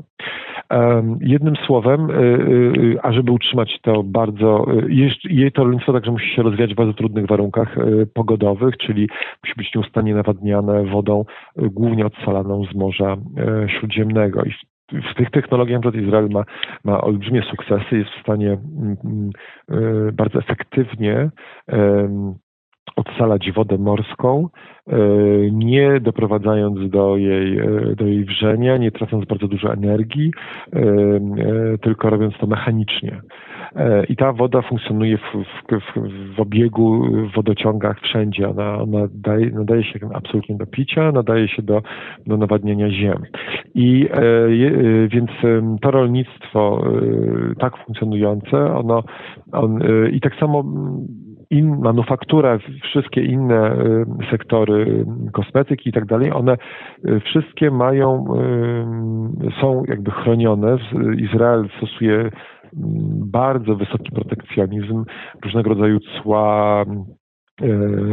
Jednym 1.21 1.57
słowem, 1.57 2.09
a 3.03 3.13
żeby 3.13 3.33
utrzymać 3.33 3.79
to 3.83 4.03
bardzo, 4.03 4.67
jej 5.25 5.53
to 5.53 5.65
rolnictwo 5.65 5.93
także 5.93 6.11
musi 6.11 6.35
się 6.35 6.43
rozwijać 6.43 6.73
w 6.73 6.77
bardzo 6.77 6.93
trudnych 6.93 7.27
warunkach 7.27 7.77
pogodowych, 8.15 8.77
czyli 8.77 9.09
musi 9.45 9.55
być 9.57 9.75
nieustannie 9.75 10.15
nawadniane 10.15 10.85
wodą, 10.85 11.25
głównie 11.57 12.07
odsalaną 12.07 12.65
z 12.65 12.75
Morza 12.75 13.17
Śródziemnego. 13.67 14.43
I 14.45 14.53
w 14.92 15.14
tych 15.14 15.31
technologiach 15.31 15.83
na 15.85 15.90
Izrael 15.90 16.29
ma, 16.31 16.44
ma 16.85 17.00
olbrzymie 17.00 17.42
sukcesy, 17.42 17.98
jest 17.98 18.11
w 18.11 18.22
stanie 18.22 18.53
mm, 18.53 18.96
mm, 19.05 19.31
e, 20.09 20.12
bardzo 20.12 20.38
efektywnie 20.38 21.31
odsalać 22.96 23.53
wodę 23.53 23.79
morską, 23.79 24.48
e, 24.87 24.96
nie 25.53 26.00
doprowadzając 26.00 26.90
do 26.90 27.16
jej, 27.16 27.59
e, 27.59 27.94
do 27.96 28.07
jej 28.07 28.24
wrzenia, 28.24 28.76
nie 28.76 28.90
tracąc 28.90 29.24
bardzo 29.24 29.48
dużo 29.48 29.72
energii, 29.72 30.33
tylko 31.83 32.11
robiąc 32.11 32.35
to 32.38 32.46
mechanicznie. 32.46 33.20
I 34.09 34.16
ta 34.16 34.33
woda 34.33 34.62
funkcjonuje 34.62 35.18
w, 35.18 35.44
w, 35.72 36.37
w 36.37 36.40
obiegu, 36.40 37.03
w 37.29 37.35
wodociągach 37.35 38.00
wszędzie. 38.00 38.48
Ona, 38.48 38.79
ona 38.79 39.09
daje, 39.14 39.50
nadaje 39.50 39.85
się 39.85 39.98
absolutnie 40.14 40.57
do 40.57 40.66
picia, 40.66 41.12
nadaje 41.12 41.48
się 41.48 41.62
do, 41.62 41.83
do 42.26 42.37
nawadniania 42.37 42.90
ziem. 42.90 43.22
I 43.74 44.09
e, 44.11 44.16
e, 44.16 45.09
więc 45.09 45.31
to 45.83 45.90
rolnictwo 45.90 46.85
e, 46.87 47.55
tak 47.55 47.76
funkcjonujące, 47.76 48.74
ono 48.74 49.03
on, 49.53 49.81
i 50.12 50.20
tak 50.20 50.35
samo 50.35 50.64
in, 51.51 51.83
wszystkie 52.83 53.23
inne 53.23 53.77
sektory, 54.31 55.07
kosmetyki 55.33 55.91
i 55.91 55.93
tak 55.93 56.05
dalej, 56.07 56.33
one 56.33 56.57
wszystkie 57.25 57.71
mają 57.71 58.25
są 59.61 59.83
jakby 59.89 60.11
chronione. 60.11 60.77
Izrael 61.19 61.69
stosuje 61.77 62.31
bardzo 63.33 63.77
wysoki 63.77 64.13
protekcjonizm, 64.13 65.05
różnego 65.45 65.71
rodzaju 65.71 65.99
cła, 66.01 66.85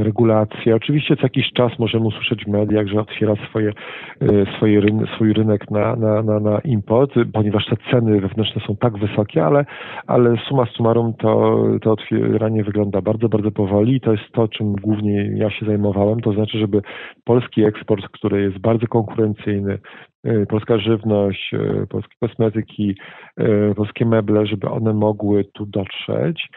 regulacje. 0.04 0.76
Oczywiście 0.76 1.16
co 1.16 1.24
jakiś 1.24 1.52
czas 1.54 1.80
możemy 1.80 2.06
usłyszeć 2.06 2.46
w 2.46 2.48
mediach, 2.48 2.88
że 2.88 3.02
otwiera 3.02 3.34
swoje, 3.50 3.74
e, 4.22 4.56
swoje 4.58 4.82
ryn, 4.82 5.06
swój 5.16 5.34
rynek 5.34 5.72
na, 5.72 5.96
na, 5.96 6.22
na, 6.22 6.40
na 6.40 6.60
import, 6.60 7.14
ponieważ 7.34 7.66
te 7.66 7.76
ceny 7.92 8.22
wewnętrzne 8.22 8.62
są 8.68 8.76
tak 8.76 8.98
wysokie, 8.98 9.46
ale, 9.46 9.66
ale 10.08 10.36
suma 10.48 10.66
summarum 10.66 11.14
to, 11.14 11.64
to 11.82 11.92
otwieranie 11.92 12.64
wygląda 12.64 13.02
bardzo, 13.02 13.30
bardzo 13.30 13.52
powoli 13.52 13.96
i 13.96 14.02
to 14.02 14.12
jest 14.12 14.32
to, 14.32 14.48
czym 14.48 14.74
głównie 14.74 15.32
ja 15.36 15.50
się 15.50 15.66
zajmowałem, 15.66 16.20
to 16.20 16.34
znaczy, 16.34 16.60
żeby 16.60 16.82
polski 17.24 17.64
eksport, 17.64 18.06
który 18.12 18.42
jest 18.42 18.58
bardzo 18.58 18.88
konkurencyjny, 18.88 19.80
e, 20.24 20.46
polska 20.46 20.78
żywność, 20.78 21.52
polskie 21.90 22.16
kosmetyki, 22.20 22.96
polskie 23.76 24.06
meble, 24.06 24.46
żeby 24.46 24.70
one 24.70 24.94
mogły 24.94 25.46
tu 25.54 25.66
dotrzeć 25.66 26.50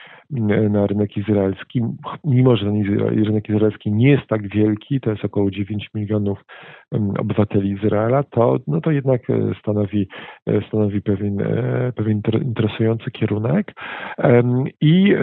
na 0.70 0.86
rynek 0.86 1.16
izraelski, 1.16 1.82
mimo 2.24 2.56
że 2.56 2.64
ten 2.64 2.98
rynek 3.24 3.48
izraelski 3.48 3.92
nie 3.92 4.10
jest 4.10 4.26
tak 4.26 4.48
wielki, 4.48 5.00
to 5.00 5.10
jest 5.10 5.24
około 5.24 5.50
9 5.50 5.90
milionów 5.94 6.38
obywateli 7.18 7.70
Izraela, 7.70 8.22
to, 8.22 8.56
no 8.66 8.80
to 8.80 8.90
jednak 8.90 9.30
e, 9.30 9.54
stanowi, 9.60 10.08
e, 10.46 10.60
stanowi 10.68 11.02
pewien, 11.02 11.40
e, 11.40 11.92
pewien 11.96 12.22
interesujący 12.42 13.10
kierunek. 13.10 13.72
I, 14.80 15.14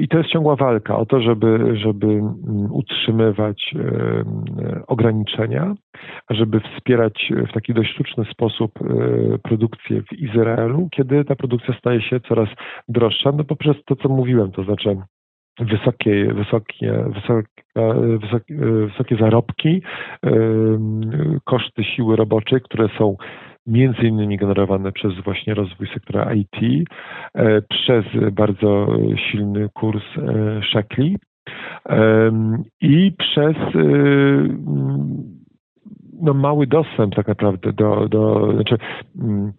I 0.00 0.08
to 0.08 0.18
jest 0.18 0.30
ciągła 0.30 0.56
walka 0.56 0.96
o 0.96 1.06
to, 1.06 1.20
żeby, 1.20 1.76
żeby 1.76 2.22
utrzymywać 2.70 3.74
ograniczenia, 4.86 5.74
żeby 6.30 6.60
wspierać 6.60 7.32
w 7.50 7.52
taki 7.52 7.74
dość 7.74 7.92
sztuczny 7.94 8.24
sposób 8.24 8.72
produkcję 9.42 10.02
w 10.02 10.12
Izraelu, 10.12 10.88
kiedy 10.92 11.24
ta 11.24 11.36
produkcja 11.36 11.74
staje 11.78 12.02
się 12.02 12.20
coraz 12.20 12.48
droższa, 12.88 13.32
no 13.32 13.44
poprzez 13.44 13.76
to, 13.84 13.96
co 13.96 14.08
mówiłem, 14.08 14.45
to 14.52 14.64
znaczy 14.64 14.96
wysokie, 15.58 16.34
wysokie, 16.34 17.04
wysokie, 17.14 17.62
wysokie, 18.18 18.54
wysokie 18.86 19.16
zarobki, 19.16 19.82
koszty 21.44 21.84
siły 21.84 22.16
roboczej, 22.16 22.60
które 22.60 22.88
są 22.98 23.16
między 23.66 24.02
innymi 24.02 24.36
generowane 24.36 24.92
przez 24.92 25.12
właśnie 25.24 25.54
rozwój 25.54 25.88
sektora 25.94 26.34
IT, 26.34 26.86
e, 27.34 27.62
przez 27.62 28.04
bardzo 28.32 28.86
silny 29.30 29.68
kurs 29.74 30.02
e, 30.18 30.62
szekli 30.62 31.16
i 32.80 33.12
przez 33.18 33.56
e, 33.56 33.72
no, 36.22 36.34
mały 36.34 36.66
dostęp 36.66 37.14
tak 37.14 37.28
naprawdę 37.28 37.72
do, 37.72 38.08
do 38.08 38.52
znaczy, 38.52 38.76
mm, 39.18 39.52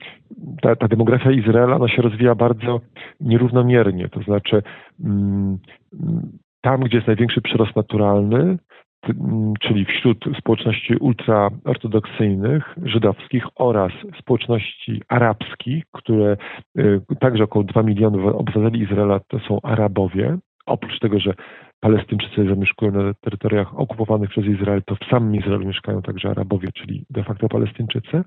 ta, 0.62 0.76
ta 0.76 0.88
demografia 0.88 1.32
Izraela 1.32 1.76
ona 1.76 1.88
się 1.88 2.02
rozwija 2.02 2.36
bardzo 2.36 2.82
nierównomiernie, 3.20 4.10
to 4.10 4.22
znaczy 4.22 4.64
mm, 5.04 5.58
tam, 6.62 6.82
gdzie 6.82 6.98
jest 6.98 7.08
największy 7.08 7.42
przyrost 7.42 7.76
naturalny, 7.76 8.58
mm, 9.10 9.54
czyli 9.62 9.86
wśród 9.86 10.26
społeczności 10.40 10.96
ultraortodoksyjnych, 10.96 12.76
żydowskich 12.84 13.44
oraz 13.56 13.92
społeczności 14.20 15.02
arabskich, 15.08 15.84
które 15.92 16.38
y, 16.80 17.02
także 17.20 17.44
około 17.44 17.64
2 17.64 17.84
milionów 17.84 18.36
obywateli 18.36 18.82
Izraela 18.82 19.20
to 19.20 19.40
są 19.40 19.60
Arabowie, 19.64 20.38
oprócz 20.66 21.00
tego, 21.00 21.20
że 21.20 21.34
Palestyńczycy 21.80 22.50
zamieszkują 22.50 22.92
na 22.92 23.14
terytoriach 23.14 23.80
okupowanych 23.80 24.30
przez 24.30 24.46
Izrael, 24.46 24.84
to 24.86 24.96
w 24.96 25.10
samym 25.10 25.36
Izraelu 25.36 25.66
mieszkają 25.66 26.02
także 26.02 26.30
Arabowie, 26.30 26.68
czyli 26.74 27.06
de 27.10 27.24
facto 27.24 27.50
Palestyńczycy. 27.50 28.24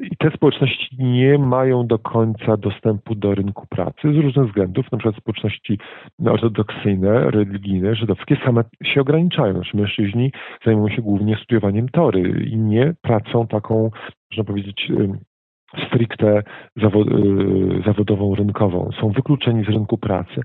I 0.00 0.16
te 0.16 0.30
społeczności 0.30 0.96
nie 0.98 1.38
mają 1.38 1.86
do 1.86 1.98
końca 1.98 2.56
dostępu 2.56 3.14
do 3.14 3.34
rynku 3.34 3.66
pracy 3.66 4.12
z 4.12 4.16
różnych 4.16 4.46
względów. 4.46 4.92
Na 4.92 4.98
przykład 4.98 5.16
społeczności 5.16 5.78
ortodoksyjne, 6.26 7.30
religijne, 7.30 7.94
żydowskie 7.94 8.36
same 8.44 8.64
się 8.84 9.00
ograniczają. 9.00 9.54
Znaczy 9.54 9.76
mężczyźni 9.76 10.32
zajmują 10.64 10.88
się 10.88 11.02
głównie 11.02 11.36
studiowaniem 11.36 11.88
tory 11.88 12.44
i 12.50 12.56
nie 12.56 12.94
pracą 13.02 13.46
taką, 13.46 13.90
można 14.30 14.44
powiedzieć, 14.44 14.92
stricte 15.86 16.38
y, 16.38 16.42
zawodową, 17.86 18.34
rynkową. 18.34 18.90
Są 19.00 19.08
wykluczeni 19.10 19.64
z 19.64 19.68
rynku 19.68 19.98
pracy. 19.98 20.40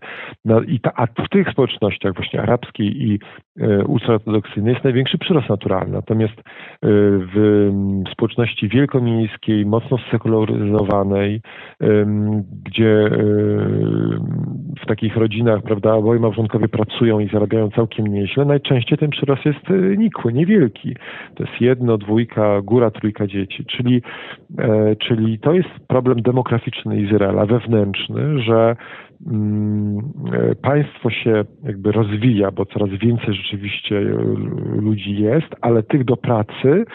No 0.46 0.62
i 0.62 0.80
ta, 0.80 0.92
a 0.96 1.06
w 1.06 1.30
tych 1.30 1.50
społecznościach 1.50 2.14
właśnie 2.14 2.42
arabskiej 2.42 3.04
i 3.04 3.20
y, 3.62 3.86
ultraortodoksyjnej 3.86 4.74
jest 4.74 4.84
największy 4.84 5.18
przyrost 5.18 5.50
naturalny. 5.50 5.94
Natomiast 5.94 6.40
y, 6.40 6.44
w 7.36 7.72
społeczności 8.12 8.70
wielkomiejskiej, 8.70 9.66
mocno 9.66 9.98
sekularyzowanej, 10.12 11.42
gdzie 12.64 13.10
w 14.82 14.86
takich 14.88 15.18
rodzinach, 15.18 15.62
prawda, 15.62 15.94
oboje 15.94 16.20
małżonkowie 16.20 16.68
pracują 16.68 17.20
i 17.20 17.30
zarabiają 17.30 17.70
całkiem 17.70 18.08
nieźle, 18.08 18.46
najczęściej 18.46 18.98
ten 18.98 19.10
przyrost 19.10 19.46
jest 19.46 19.60
nikły, 19.98 20.34
niewielki. 20.34 20.96
To 21.36 21.44
jest 21.44 21.62
jedno, 21.62 21.98
dwójka, 21.98 22.62
góra, 22.62 22.92
trójka 22.92 23.28
dzieci. 23.28 23.66
Czyli, 23.66 24.02
e, 24.60 24.96
czyli 24.96 25.13
Czyli 25.16 25.40
to 25.40 25.54
jest 25.54 25.70
problem 25.88 26.22
demograficzny 26.22 27.02
Izraela, 27.02 27.46
wewnętrzny, 27.46 28.42
że 28.42 28.76
mm, 29.28 30.14
e, 30.34 30.56
państwo 30.56 31.10
się 31.10 31.46
jakby 31.64 31.92
rozwija, 31.92 32.52
bo 32.52 32.66
coraz 32.66 32.90
więcej 32.90 33.34
rzeczywiście 33.34 33.98
e, 33.98 34.12
ludzi 34.82 35.16
jest, 35.16 35.48
ale 35.62 35.84
tych 35.84 36.06
do 36.06 36.18
pracy 36.18 36.86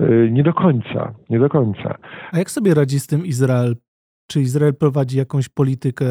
e, 0.00 0.30
nie 0.30 0.42
do 0.42 0.52
końca, 0.52 1.14
nie 1.30 1.38
do 1.38 1.48
końca. 1.48 1.98
A 2.32 2.38
jak 2.38 2.50
sobie 2.50 2.74
radzi 2.74 3.00
z 3.00 3.06
tym 3.06 3.26
Izrael? 3.26 3.76
Czy 4.30 4.40
Izrael 4.40 4.74
prowadzi 4.74 5.18
jakąś 5.18 5.48
politykę 5.48 6.04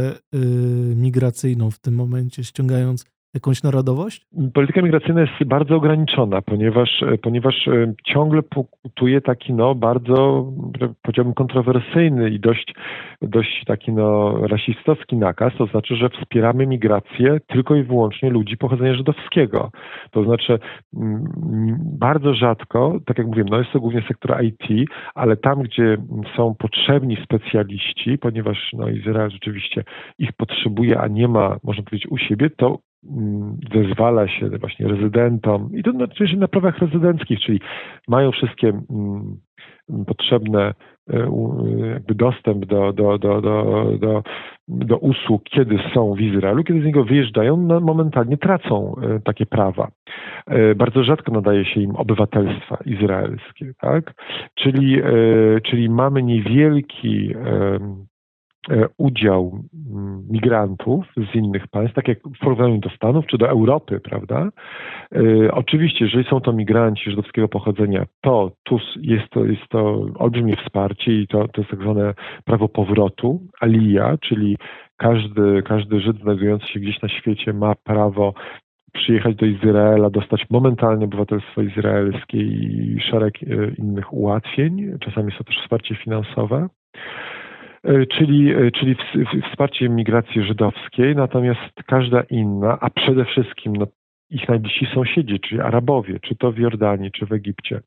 migracyjną 0.95 1.71
w 1.71 1.79
tym 1.79 1.95
momencie, 1.95 2.43
ściągając 2.43 3.16
jakąś 3.37 3.63
narodowość? 3.63 4.27
Polityka 4.53 4.81
migracyjna 4.81 5.21
jest 5.21 5.43
bardzo 5.45 5.75
ograniczona, 5.75 6.41
ponieważ, 6.41 7.03
ponieważ 7.21 7.67
e, 7.67 7.93
ciągle 8.05 8.43
pokutuje 8.43 9.21
taki 9.21 9.53
no, 9.53 9.75
bardzo, 9.75 10.45
powiedziałbym, 11.01 11.33
kontrowersyjny 11.33 12.29
i 12.29 12.39
dość, 12.39 12.75
dość 13.21 13.63
taki 13.65 13.91
no, 13.91 14.33
rasistowski 14.47 15.17
nakaz, 15.17 15.53
to 15.57 15.65
znaczy, 15.65 15.95
że 15.95 16.09
wspieramy 16.09 16.67
migrację 16.67 17.39
tylko 17.47 17.75
i 17.75 17.83
wyłącznie 17.83 18.29
ludzi 18.29 18.57
pochodzenia 18.57 18.95
żydowskiego. 18.95 19.71
To 20.11 20.23
znaczy 20.23 20.59
bardzo 21.99 22.33
rzadko, 22.33 22.99
tak 23.05 23.17
jak 23.17 23.27
mówiłem, 23.27 23.49
no 23.49 23.57
jest 23.57 23.71
to 23.71 23.79
głównie 23.79 24.03
sektor 24.07 24.43
IT, 24.43 24.89
ale 25.15 25.37
tam, 25.37 25.61
gdzie 25.61 25.97
są 26.35 26.55
potrzebni 26.55 27.17
specjaliści, 27.23 28.17
ponieważ 28.17 28.57
no, 28.73 28.89
Izrael 28.89 29.29
rzeczywiście 29.29 29.83
ich 30.19 30.33
potrzebuje, 30.33 30.99
a 30.99 31.07
nie 31.07 31.27
ma, 31.27 31.57
można 31.63 31.83
powiedzieć, 31.83 32.11
u 32.11 32.17
siebie, 32.17 32.49
to 32.49 32.79
zezwala 33.73 34.27
się 34.27 34.49
właśnie 34.49 34.87
rezydentom 34.87 35.69
i 35.73 35.83
to 35.83 35.91
oczywiście 36.03 36.37
na 36.37 36.47
prawach 36.47 36.77
rezydenckich, 36.77 37.39
czyli 37.39 37.59
mają 38.07 38.31
wszystkie 38.31 38.67
mm, 38.69 39.37
potrzebne 40.07 40.73
e, 41.09 41.29
jakby 41.93 42.15
dostęp 42.15 42.65
do, 42.65 42.93
do, 42.93 43.17
do, 43.17 43.41
do, 43.41 44.23
do, 44.67 44.97
usług, 44.97 45.43
kiedy 45.43 45.79
są 45.93 46.13
w 46.13 46.21
Izraelu, 46.21 46.63
kiedy 46.63 46.81
z 46.81 46.85
niego 46.85 47.03
wyjeżdżają, 47.03 47.57
no, 47.57 47.79
momentalnie 47.79 48.37
tracą 48.37 48.95
e, 49.01 49.19
takie 49.19 49.45
prawa. 49.45 49.87
E, 50.47 50.75
bardzo 50.75 51.03
rzadko 51.03 51.31
nadaje 51.31 51.65
się 51.65 51.81
im 51.81 51.95
obywatelstwa 51.95 52.77
izraelskie, 52.85 53.71
tak? 53.81 54.13
Czyli, 54.55 55.01
czyli 55.63 55.89
mamy 55.89 56.23
niewielki 56.23 57.33
E, 57.35 58.16
udział 58.97 59.59
mm, 59.91 60.23
migrantów 60.29 61.05
z 61.31 61.35
innych 61.35 61.67
państw, 61.67 61.95
tak 61.95 62.07
jak 62.07 62.19
w 62.19 62.39
porównaniu 62.39 62.77
do 62.77 62.89
Stanów 62.89 63.25
czy 63.25 63.37
do 63.37 63.49
Europy, 63.49 63.99
prawda? 63.99 64.49
E, 65.15 65.51
oczywiście, 65.51 66.05
jeżeli 66.05 66.29
są 66.29 66.41
to 66.41 66.53
migranci 66.53 67.09
żydowskiego 67.09 67.47
pochodzenia, 67.47 68.05
to 68.21 68.51
tu 68.63 68.79
jest 69.01 69.29
to, 69.29 69.45
jest 69.45 69.67
to 69.69 70.05
olbrzymie 70.15 70.55
wsparcie 70.55 71.21
i 71.21 71.27
to, 71.27 71.47
to 71.47 71.61
jest 71.61 71.71
tak 71.71 71.81
zwane 71.81 72.13
prawo 72.45 72.69
powrotu, 72.69 73.41
alija, 73.59 74.17
czyli 74.17 74.57
każdy, 74.97 75.63
każdy 75.63 75.99
Żyd 75.99 76.17
znajdujący 76.21 76.67
się 76.67 76.79
gdzieś 76.79 77.01
na 77.01 77.09
świecie 77.09 77.53
ma 77.53 77.75
prawo 77.75 78.33
przyjechać 78.93 79.35
do 79.35 79.45
Izraela, 79.45 80.09
dostać 80.09 80.45
momentalnie 80.49 81.05
obywatelstwo 81.05 81.61
izraelskie 81.61 82.37
i 82.37 82.97
szereg 83.11 83.33
e, 83.43 83.45
innych 83.77 84.13
ułatwień. 84.13 84.97
Czasami 84.99 85.31
to 85.37 85.43
też 85.43 85.57
wsparcie 85.61 85.95
finansowe. 85.95 86.67
E, 87.83 88.05
czyli, 88.05 88.53
e, 88.53 88.71
czyli 88.71 88.95
wsparcie 89.49 89.89
migracji 89.89 90.43
żydowskiej, 90.43 91.15
natomiast 91.15 91.83
każda 91.85 92.21
inna, 92.21 92.77
a 92.81 92.89
przede 92.89 93.25
wszystkim 93.25 93.75
no, 93.75 93.87
ich 94.29 94.49
najbliżsi 94.49 94.87
sąsiedzi, 94.93 95.39
czyli 95.39 95.61
Arabowie, 95.61 96.19
czy 96.19 96.35
to 96.35 96.51
w 96.51 96.57
Jordanii, 96.57 97.11
czy 97.11 97.25
w 97.25 97.31
Egipcie, 97.31 97.79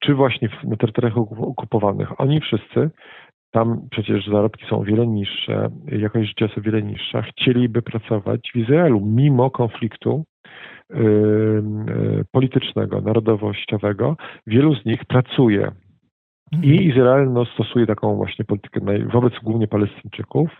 czy 0.00 0.14
właśnie 0.14 0.48
w, 0.48 0.64
na 0.64 0.76
terytoriach 0.76 1.18
okupowanych, 1.18 2.20
oni 2.20 2.40
wszyscy, 2.40 2.90
tam 3.50 3.80
przecież 3.90 4.26
zarobki 4.26 4.66
są 4.66 4.78
o 4.80 4.84
wiele 4.84 5.06
niższe, 5.06 5.68
jakość 5.86 6.28
życia 6.28 6.44
jest 6.44 6.58
o 6.58 6.60
wiele 6.60 6.82
niższa, 6.82 7.22
chcieliby 7.22 7.82
pracować 7.82 8.50
w 8.54 8.56
Izraelu, 8.56 9.00
mimo 9.00 9.50
konfliktu 9.50 10.24
yy, 10.90 12.24
politycznego, 12.32 13.00
narodowościowego. 13.00 14.16
Wielu 14.46 14.74
z 14.74 14.84
nich 14.84 15.04
pracuje. 15.04 15.70
I 16.62 16.86
Izrael 16.88 17.32
no, 17.32 17.44
stosuje 17.44 17.86
taką 17.86 18.16
właśnie 18.16 18.44
politykę 18.44 18.80
wobec 19.12 19.32
głównie 19.42 19.68
Palestyńczyków, 19.68 20.50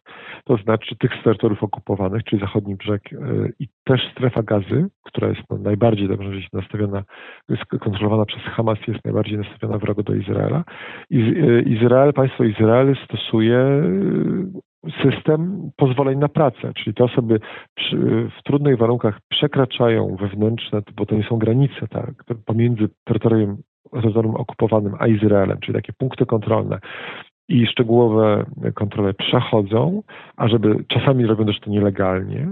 to 0.45 0.57
znaczy 0.57 0.97
tych 0.97 1.11
z 1.21 1.25
terytoriów 1.25 1.63
okupowanych, 1.63 2.25
czyli 2.25 2.41
zachodni 2.41 2.77
brzeg 2.77 3.13
y, 3.13 3.17
i 3.59 3.69
też 3.85 4.13
strefa 4.13 4.43
gazy, 4.43 4.87
która 5.05 5.29
jest 5.29 5.41
no, 5.51 5.59
najbardziej 5.59 6.09
dobrze 6.09 6.31
nastawiona, 6.53 7.05
jest 7.49 7.65
kontrolowana 7.65 8.25
przez 8.25 8.43
Hamas, 8.43 8.79
jest 8.89 9.05
najbardziej 9.05 9.39
nastawiona 9.39 9.79
wrogo 9.79 10.03
do 10.03 10.15
Izraela. 10.15 10.65
Y, 11.13 11.63
Izrael, 11.67 12.13
państwo 12.13 12.45
Izrael 12.45 12.97
stosuje 13.05 13.83
system 15.03 15.71
pozwoleń 15.77 16.19
na 16.19 16.29
pracę, 16.29 16.73
czyli 16.75 16.95
te 16.95 17.05
osoby 17.05 17.41
w 18.39 18.43
trudnych 18.45 18.79
warunkach 18.79 19.19
przekraczają 19.29 20.17
wewnętrzne, 20.21 20.83
bo 20.97 21.07
to 21.07 21.15
nie 21.15 21.23
są 21.23 21.39
granice, 21.39 21.89
tak, 21.91 22.25
pomiędzy 22.47 22.89
terytorium, 23.05 23.57
terytorium 23.93 24.35
okupowanym 24.35 24.95
a 24.99 25.07
Izraelem, 25.07 25.59
czyli 25.61 25.75
takie 25.75 25.93
punkty 25.93 26.27
kontrolne 26.27 26.79
i 27.49 27.67
szczegółowe 27.67 28.45
kontrole 28.75 29.15
przechodzą, 29.15 30.03
a 30.37 30.49
żeby 30.49 30.85
czasami 30.89 31.27
robią 31.27 31.47
też 31.47 31.61
to 31.61 31.71
nielegalnie, 31.71 32.49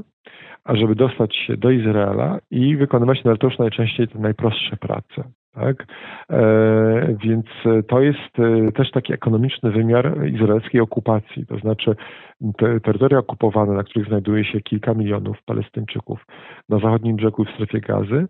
a 0.65 0.77
żeby 0.77 0.95
dostać 0.95 1.37
się 1.37 1.57
do 1.57 1.71
Izraela 1.71 2.39
i 2.51 2.77
wykonywać 2.77 3.25
na 3.25 3.37
to 3.37 3.47
już 3.47 3.59
najczęściej 3.59 4.09
te 4.09 4.19
najprostsze 4.19 4.77
prace. 4.77 5.25
Tak? 5.55 5.87
E, 6.31 7.17
więc 7.25 7.47
to 7.89 8.01
jest 8.01 8.39
e, 8.39 8.73
też 8.73 8.91
taki 8.91 9.13
ekonomiczny 9.13 9.71
wymiar 9.71 10.27
izraelskiej 10.27 10.81
okupacji, 10.81 11.47
to 11.47 11.59
znaczy 11.59 11.97
te 12.59 12.81
terytoria 12.81 13.19
okupowane, 13.19 13.73
na 13.73 13.83
których 13.83 14.09
znajduje 14.09 14.45
się 14.45 14.61
kilka 14.61 14.95
milionów 14.95 15.43
Palestyńczyków 15.45 16.27
na 16.69 16.79
zachodnim 16.79 17.17
brzegu 17.17 17.45
w 17.45 17.51
strefie 17.51 17.81
gazy, 17.81 18.27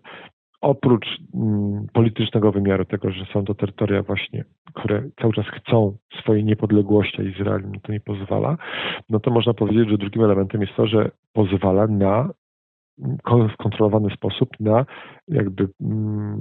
oprócz 0.61 1.05
mm, 1.33 1.87
politycznego 1.93 2.51
wymiaru 2.51 2.85
tego, 2.85 3.11
że 3.11 3.25
są 3.33 3.45
to 3.45 3.53
terytoria 3.55 4.03
właśnie, 4.03 4.43
które 4.73 5.03
cały 5.21 5.33
czas 5.33 5.45
chcą 5.45 5.97
swojej 6.21 6.43
niepodległości, 6.43 7.21
a 7.21 7.23
Izrael 7.23 7.63
im 7.63 7.79
to 7.81 7.91
nie 7.91 7.99
pozwala, 7.99 8.57
no 9.09 9.19
to 9.19 9.31
można 9.31 9.53
powiedzieć, 9.53 9.89
że 9.89 9.97
drugim 9.97 10.23
elementem 10.23 10.61
jest 10.61 10.75
to, 10.75 10.87
że 10.87 11.11
pozwala 11.33 11.87
na 11.87 12.29
w 13.53 13.57
kontrolowany 13.57 14.09
sposób 14.09 14.49
na 14.59 14.85
jakby 15.27 15.67
mm, 15.81 16.37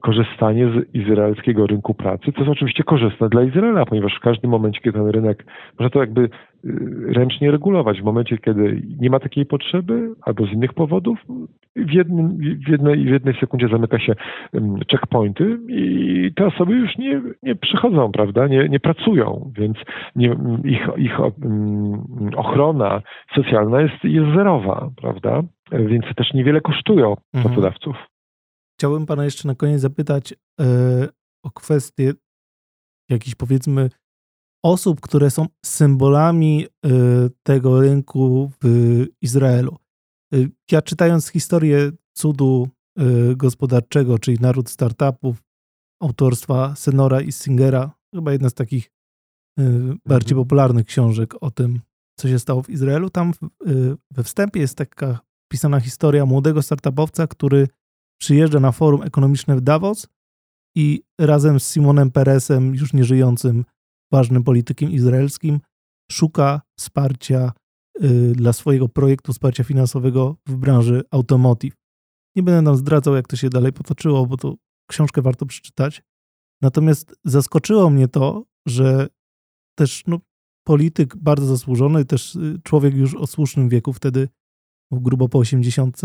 korzystanie 0.00 0.66
z 0.66 0.94
izraelskiego 0.94 1.66
rynku 1.66 1.94
pracy, 1.94 2.32
co 2.32 2.38
jest 2.38 2.50
oczywiście 2.50 2.84
korzystne 2.84 3.28
dla 3.28 3.42
Izraela, 3.42 3.86
ponieważ 3.86 4.14
w 4.16 4.20
każdym 4.20 4.50
momencie, 4.50 4.80
kiedy 4.80 4.98
ten 4.98 5.08
rynek, 5.08 5.46
można 5.78 5.90
to 5.90 5.98
jakby 5.98 6.28
ręcznie 7.06 7.50
regulować, 7.50 8.00
w 8.00 8.04
momencie, 8.04 8.38
kiedy 8.38 8.82
nie 9.00 9.10
ma 9.10 9.20
takiej 9.20 9.46
potrzeby 9.46 10.14
albo 10.22 10.46
z 10.46 10.52
innych 10.52 10.72
powodów, 10.72 11.18
w, 11.76 11.92
jednym, 11.92 12.36
w, 12.66 12.68
jednej, 12.68 13.04
w 13.04 13.08
jednej 13.08 13.40
sekundzie 13.40 13.68
zamyka 13.68 13.98
się 13.98 14.14
checkpointy 14.90 15.58
i 15.68 16.32
te 16.36 16.46
osoby 16.46 16.74
już 16.74 16.98
nie, 16.98 17.22
nie 17.42 17.54
przychodzą, 17.54 18.12
prawda, 18.12 18.46
nie, 18.46 18.68
nie 18.68 18.80
pracują, 18.80 19.52
więc 19.58 19.76
nie, 20.16 20.36
ich, 20.64 20.88
ich 20.96 21.18
ochrona 22.36 23.02
socjalna 23.34 23.80
jest, 23.80 24.04
jest 24.04 24.34
zerowa, 24.36 24.90
prawda, 24.96 25.42
więc 25.72 26.04
też 26.16 26.34
niewiele 26.34 26.60
kosztują 26.60 27.16
mhm. 27.34 27.44
pracodawców. 27.44 27.96
Chciałbym 28.78 29.06
pana 29.06 29.24
jeszcze 29.24 29.48
na 29.48 29.54
koniec 29.54 29.80
zapytać 29.80 30.32
e, 30.32 30.64
o 31.44 31.50
kwestię 31.50 32.12
jakichś 33.10 33.34
powiedzmy 33.34 33.88
osób, 34.62 35.00
które 35.00 35.30
są 35.30 35.46
symbolami 35.64 36.66
e, 36.66 36.88
tego 37.42 37.80
rynku 37.80 38.50
w 38.62 39.06
Izraelu. 39.22 39.76
E, 40.34 40.36
ja 40.70 40.82
czytając 40.82 41.28
historię 41.28 41.92
cudu 42.12 42.68
gospodarczego, 43.36 44.18
czyli 44.18 44.38
Naród 44.40 44.70
Startupów, 44.70 45.42
autorstwa 46.02 46.74
Senora 46.74 47.20
i 47.20 47.32
Singera, 47.32 47.90
chyba 48.14 48.32
jedna 48.32 48.50
z 48.50 48.54
takich 48.54 48.90
bardziej 50.06 50.32
mhm. 50.32 50.44
popularnych 50.44 50.86
książek 50.86 51.34
o 51.40 51.50
tym, 51.50 51.80
co 52.18 52.28
się 52.28 52.38
stało 52.38 52.62
w 52.62 52.70
Izraelu. 52.70 53.10
Tam 53.10 53.32
we 54.10 54.22
wstępie 54.24 54.60
jest 54.60 54.76
taka 54.76 55.20
pisana 55.52 55.80
historia 55.80 56.26
młodego 56.26 56.62
startupowca, 56.62 57.26
który 57.26 57.68
przyjeżdża 58.20 58.60
na 58.60 58.72
forum 58.72 59.02
ekonomiczne 59.02 59.56
w 59.56 59.60
Davos 59.60 60.06
i 60.76 61.02
razem 61.20 61.60
z 61.60 61.72
Simonem 61.72 62.10
Peresem, 62.10 62.74
już 62.74 62.92
nieżyjącym 62.92 63.64
ważnym 64.12 64.44
politykiem 64.44 64.90
izraelskim, 64.90 65.60
szuka 66.10 66.60
wsparcia 66.78 67.52
y, 68.02 68.32
dla 68.32 68.52
swojego 68.52 68.88
projektu, 68.88 69.32
wsparcia 69.32 69.64
finansowego 69.64 70.36
w 70.46 70.56
branży 70.56 71.02
automotive. 71.10 71.74
Nie 72.36 72.42
będę 72.42 72.62
nam 72.62 72.76
zdradzał, 72.76 73.14
jak 73.14 73.28
to 73.28 73.36
się 73.36 73.50
dalej 73.50 73.72
potoczyło, 73.72 74.26
bo 74.26 74.36
to 74.36 74.56
książkę 74.90 75.22
warto 75.22 75.46
przeczytać. 75.46 76.02
Natomiast 76.62 77.14
zaskoczyło 77.24 77.90
mnie 77.90 78.08
to, 78.08 78.44
że 78.66 79.08
też 79.78 80.02
no, 80.06 80.20
polityk 80.66 81.16
bardzo 81.16 81.46
zasłużony, 81.46 82.04
też 82.04 82.34
y, 82.34 82.60
człowiek 82.64 82.94
już 82.94 83.14
o 83.14 83.26
słusznym 83.26 83.68
wieku 83.68 83.92
wtedy 83.92 84.28
grubo 84.92 85.28
po 85.28 85.38
80, 85.38 86.00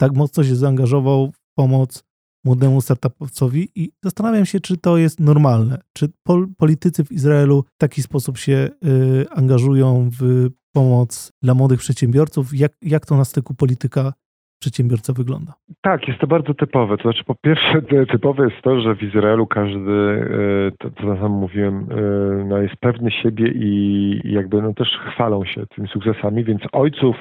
tak 0.00 0.14
mocno 0.14 0.44
się 0.44 0.56
zaangażował 0.56 1.32
w 1.32 1.38
pomoc 1.56 2.04
młodemu 2.44 2.80
startupowcowi 2.80 3.68
i 3.74 3.90
zastanawiam 4.02 4.46
się, 4.46 4.60
czy 4.60 4.76
to 4.76 4.96
jest 4.98 5.20
normalne. 5.20 5.78
Czy 5.92 6.08
pol 6.22 6.48
politycy 6.58 7.04
w 7.04 7.12
Izraelu 7.12 7.64
w 7.74 7.78
taki 7.78 8.02
sposób 8.02 8.38
się 8.38 8.68
y, 8.84 9.26
angażują 9.30 10.10
w 10.20 10.46
pomoc 10.72 11.32
dla 11.42 11.54
młodych 11.54 11.80
przedsiębiorców? 11.80 12.54
Jak, 12.54 12.72
jak 12.82 13.06
to 13.06 13.16
na 13.16 13.24
styku 13.24 13.54
polityka 13.54 14.12
przedsiębiorca 14.60 15.12
wygląda? 15.12 15.52
Tak, 15.80 16.08
jest 16.08 16.20
to 16.20 16.26
bardzo 16.26 16.54
typowe. 16.54 16.96
To 16.96 17.02
znaczy, 17.02 17.24
po 17.24 17.34
pierwsze, 17.34 17.82
typowe 18.12 18.44
jest 18.44 18.62
to, 18.62 18.80
że 18.80 18.94
w 18.94 19.02
Izraelu 19.02 19.46
każdy, 19.46 19.90
y, 19.90 20.72
to 20.78 20.90
co 20.90 21.16
sam 21.16 21.32
mówiłem, 21.32 21.92
y, 21.92 22.44
no 22.44 22.58
jest 22.58 22.76
pewny 22.76 23.10
siebie 23.10 23.52
i 23.54 24.20
jakby 24.24 24.62
no 24.62 24.74
też 24.74 24.88
chwalą 24.88 25.44
się 25.44 25.66
tymi 25.66 25.88
sukcesami, 25.88 26.44
więc 26.44 26.62
ojców 26.72 27.16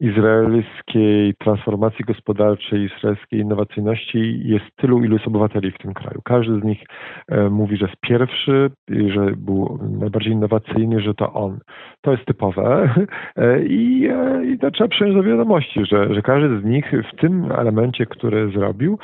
izraelskiej 0.00 1.34
transformacji 1.34 2.04
gospodarczej, 2.04 2.84
izraelskiej 2.84 3.40
innowacyjności 3.40 4.40
jest 4.44 4.64
tylu, 4.76 5.04
ilu 5.04 5.14
jest 5.14 5.26
obywateli 5.26 5.70
w 5.70 5.78
tym 5.78 5.94
kraju. 5.94 6.20
Każdy 6.24 6.60
z 6.60 6.64
nich 6.64 6.84
e, 7.28 7.50
mówi, 7.50 7.76
że 7.76 7.86
jest 7.86 8.00
pierwszy, 8.00 8.70
że 8.88 9.32
był 9.36 9.78
najbardziej 10.00 10.32
innowacyjny, 10.32 11.00
że 11.00 11.14
to 11.14 11.32
on. 11.32 11.58
To 12.00 12.12
jest 12.12 12.24
typowe 12.24 12.94
e, 13.36 13.62
i, 13.64 14.08
e, 14.08 14.44
i 14.46 14.58
to 14.58 14.70
trzeba 14.70 14.88
przyjąć 14.88 15.16
do 15.16 15.22
wiadomości, 15.22 15.80
że, 15.90 16.14
że 16.14 16.22
każdy 16.22 16.60
z 16.60 16.64
nich 16.64 16.92
w 17.12 17.20
tym 17.20 17.52
elemencie, 17.52 18.06
który 18.06 18.50
zrobił, 18.50 18.98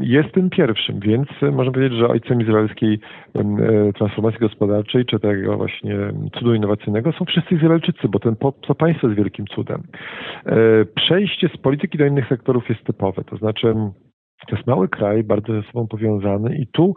jest 0.00 0.32
tym 0.32 0.50
pierwszym, 0.50 1.00
więc 1.00 1.28
można 1.52 1.72
powiedzieć, 1.72 1.98
że 1.98 2.08
ojcem 2.08 2.40
izraelskiej 2.40 2.98
transformacji 3.98 4.40
gospodarczej, 4.40 5.04
czy 5.04 5.20
tego 5.20 5.56
właśnie 5.56 5.96
cudu 6.38 6.54
innowacyjnego 6.54 7.12
są 7.12 7.24
wszyscy 7.24 7.54
Izraelczycy, 7.54 8.08
bo 8.08 8.18
ten, 8.18 8.36
to 8.60 8.74
państwo 8.74 9.06
jest 9.06 9.18
wielkim 9.18 9.46
cudem. 9.46 9.82
E, 10.46 10.84
przejście 10.96 11.48
z 11.48 11.56
polityki 11.56 11.98
do 11.98 12.06
innych 12.06 12.28
sektorów 12.28 12.68
jest 12.68 12.84
typowe, 12.84 13.24
to 13.24 13.36
znaczy 13.36 13.74
to 14.48 14.56
jest 14.56 14.66
mały 14.66 14.88
kraj, 14.88 15.24
bardzo 15.24 15.52
ze 15.52 15.62
sobą 15.62 15.86
powiązany 15.86 16.56
i 16.56 16.66
tu 16.66 16.94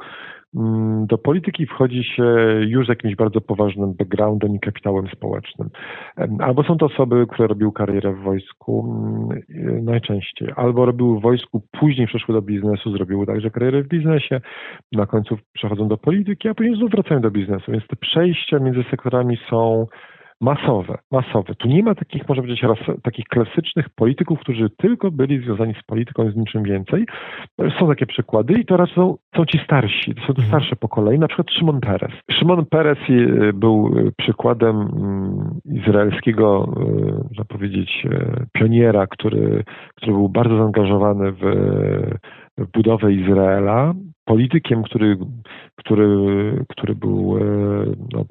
mm, 0.56 1.06
do 1.06 1.18
polityki 1.18 1.66
wchodzi 1.66 2.04
się 2.04 2.24
już 2.68 2.86
z 2.86 2.90
jakimś 2.90 3.16
bardzo 3.16 3.42
poważnym 3.42 3.94
backgroundem 3.94 4.56
i 4.56 4.60
kapitałem 4.60 5.08
społecznym. 5.08 5.70
Albo 6.40 6.64
są 6.64 6.78
to 6.78 6.86
osoby, 6.86 7.28
które 7.28 7.48
robiły 7.48 7.72
karierę 7.74 8.14
w 8.14 8.20
wojsku 8.20 8.96
mm, 9.50 9.86
najczęściej, 9.86 10.48
albo 10.56 10.86
robiły 10.86 11.20
w 11.20 11.22
wojsku, 11.22 11.64
później 11.80 12.08
przeszły 12.08 12.34
do 12.34 12.42
biznesu, 12.42 12.92
zrobiły 12.92 13.26
także 13.26 13.52
karierę 13.52 13.84
w 13.84 13.88
biznesie, 13.88 14.42
na 14.92 15.06
końcu 15.06 15.38
przechodzą 15.54 15.88
do 15.88 15.98
polityki, 15.98 16.50
a 16.50 16.54
później 16.54 16.76
znów 16.76 16.92
wracają 16.92 17.22
do 17.22 17.32
biznesu. 17.32 17.72
Więc 17.72 17.88
te 17.88 17.96
przejścia 17.96 18.60
między 18.60 18.84
sektorami 18.92 19.38
są 19.50 19.88
masowe, 20.42 20.98
masowe. 21.12 21.56
Tu 21.56 21.68
nie 21.68 21.84
ma 21.84 21.96
takich, 21.96 22.30
można 22.30 22.44
powiedzieć, 22.44 22.64
raz, 22.64 22.78
takich 23.04 23.26
klasycznych 23.26 23.90
polityków, 23.90 24.40
którzy 24.40 24.70
tylko 24.70 25.12
byli 25.12 25.40
związani 25.40 25.74
z 25.74 25.84
polityką 25.86 26.30
i 26.30 26.32
z 26.32 26.36
niczym 26.36 26.64
więcej. 26.64 27.06
Są 27.80 27.88
takie 27.88 28.06
przykłady 28.06 28.54
i 28.54 28.66
teraz 28.66 28.90
są, 28.90 29.18
są 29.36 29.46
ci 29.46 29.60
starsi, 29.64 30.16
to 30.16 30.22
są 30.22 30.28
te 30.28 30.42
mhm. 30.42 30.48
starsze 30.48 30.76
pokolenia, 30.76 31.20
na 31.20 31.28
przykład 31.28 31.52
Szymon 31.52 31.80
Peres. 31.80 32.12
Szymon 32.32 32.66
Peres 32.66 32.98
y, 33.10 33.54
był 33.54 33.98
y, 33.98 34.12
przykładem 34.18 34.76
mm, 34.76 35.60
izraelskiego, 35.66 36.74
y, 36.78 37.24
można 37.30 37.46
powiedzieć, 37.46 38.08
pioniera, 38.52 39.08
który, 39.08 39.64
który 39.96 40.12
był 40.12 40.30
bardzo 40.30 40.58
zaangażowany 40.58 41.32
w, 41.32 41.42
w 42.58 42.72
budowę 42.72 43.14
Izraela, 43.14 43.94
politykiem, 44.26 44.84
który, 44.84 45.18
który, 45.76 46.08
który 46.70 46.96
był 46.96 47.40
no, 48.14 48.26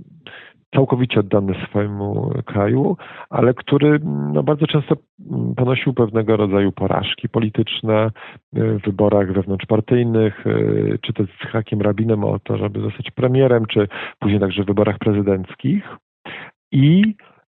całkowicie 0.75 1.21
oddany 1.21 1.55
swojemu 1.69 2.31
kraju, 2.45 2.97
ale 3.31 3.55
który 3.55 4.01
no, 4.33 4.43
bardzo 4.43 4.67
często 4.67 4.97
ponosił 5.57 5.95
pewnego 5.95 6.37
rodzaju 6.37 6.73
porażki 6.73 7.29
polityczne 7.29 8.11
w 8.53 8.81
wyborach 8.85 9.33
wewnątrzpartyjnych, 9.33 10.45
czy 11.03 11.13
to 11.13 11.25
z 11.25 11.51
Hakiem 11.51 11.81
Rabinem 11.81 12.25
o 12.25 12.39
to, 12.39 12.57
żeby 12.57 12.81
zostać 12.81 13.11
premierem, 13.11 13.67
czy 13.67 13.89
później 14.19 14.41
także 14.41 14.63
w 14.63 14.67
wyborach 14.67 14.99
prezydenckich. 14.99 15.97
I 16.73 17.15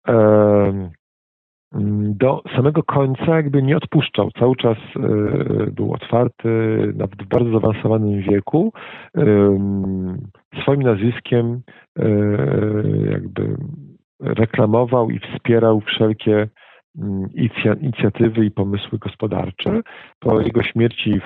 e, 0.07 0.89
do 2.01 2.41
samego 2.55 2.83
końca 2.83 3.35
jakby 3.35 3.63
nie 3.63 3.77
odpuszczał. 3.77 4.31
Cały 4.39 4.55
czas 4.55 4.77
był 5.71 5.93
otwarty, 5.93 6.49
nawet 6.95 7.23
w 7.23 7.27
bardzo 7.27 7.51
zaawansowanym 7.51 8.21
wieku. 8.21 8.73
Swoim 10.61 10.81
nazwiskiem 10.83 11.61
jakby 13.11 13.57
reklamował 14.19 15.09
i 15.09 15.19
wspierał 15.19 15.81
wszelkie 15.81 16.47
mm, 16.97 17.29
inicjatywy 17.81 18.45
i 18.45 18.51
pomysły 18.51 18.99
gospodarcze. 18.99 19.81
Po 20.19 20.41
jego 20.41 20.63
śmierci 20.63 21.11
e, 21.13 21.19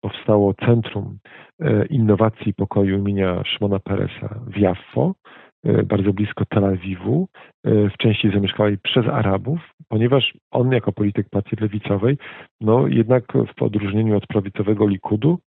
powstało 0.00 0.54
Centrum 0.54 1.18
e, 1.60 1.86
Innowacji 1.86 2.48
i 2.48 2.54
Pokoju 2.54 2.98
imienia 2.98 3.42
Szymona 3.44 3.78
Peresa 3.78 4.40
w 4.46 4.58
Jaffo, 4.58 5.12
e, 5.12 5.49
bardzo 5.84 6.12
blisko 6.12 6.44
Tel 6.44 6.64
Awiwu, 6.64 7.28
w 7.64 7.96
części 7.98 8.30
zamieszkałej 8.30 8.78
przez 8.78 9.06
Arabów, 9.06 9.60
ponieważ 9.88 10.34
on 10.50 10.72
jako 10.72 10.92
polityk 10.92 11.28
partii 11.28 11.56
lewicowej, 11.60 12.18
no 12.60 12.86
jednak 12.86 13.24
w 13.56 13.62
odróżnieniu 13.62 14.16
od 14.16 14.26
prawicowego 14.26 14.86
Likudu, 14.86 15.38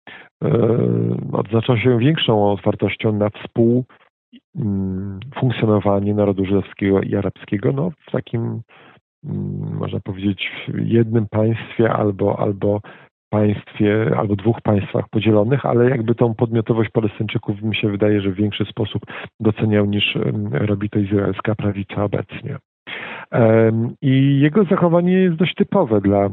odznaczał 1.31 1.77
się 1.77 1.99
większą 1.99 2.51
otwartością 2.51 3.13
na 3.13 3.29
współ 3.29 3.85
funkcjonowanie 5.35 6.13
narodu 6.13 6.45
żydowskiego 6.45 7.01
i 7.01 7.15
arabskiego 7.15 7.71
no, 7.71 7.91
w 8.07 8.11
takim, 8.11 8.61
mm, 9.25 9.77
można 9.77 9.99
powiedzieć, 9.99 10.51
jednym 10.75 11.27
państwie 11.31 11.93
albo, 11.93 12.39
albo 12.39 12.81
państwie, 13.33 14.15
albo 14.17 14.35
dwóch 14.35 14.61
państwach 14.61 15.09
podzielonych, 15.09 15.65
ale 15.65 15.89
jakby 15.89 16.15
tą 16.15 16.33
podmiotowość 16.35 16.89
Palestyńczyków 16.89 17.61
mi 17.61 17.75
się 17.75 17.89
wydaje, 17.89 18.21
że 18.21 18.29
w 18.29 18.35
większy 18.35 18.65
sposób 18.65 19.01
doceniał 19.39 19.85
niż 19.85 20.17
robi 20.51 20.89
to 20.89 20.99
izraelska 20.99 21.55
prawica 21.55 22.03
obecnie. 22.03 22.57
I 24.01 24.39
jego 24.39 24.63
zachowanie 24.63 25.13
jest 25.13 25.35
dość 25.35 25.55
typowe 25.55 26.01
dla 26.01 26.29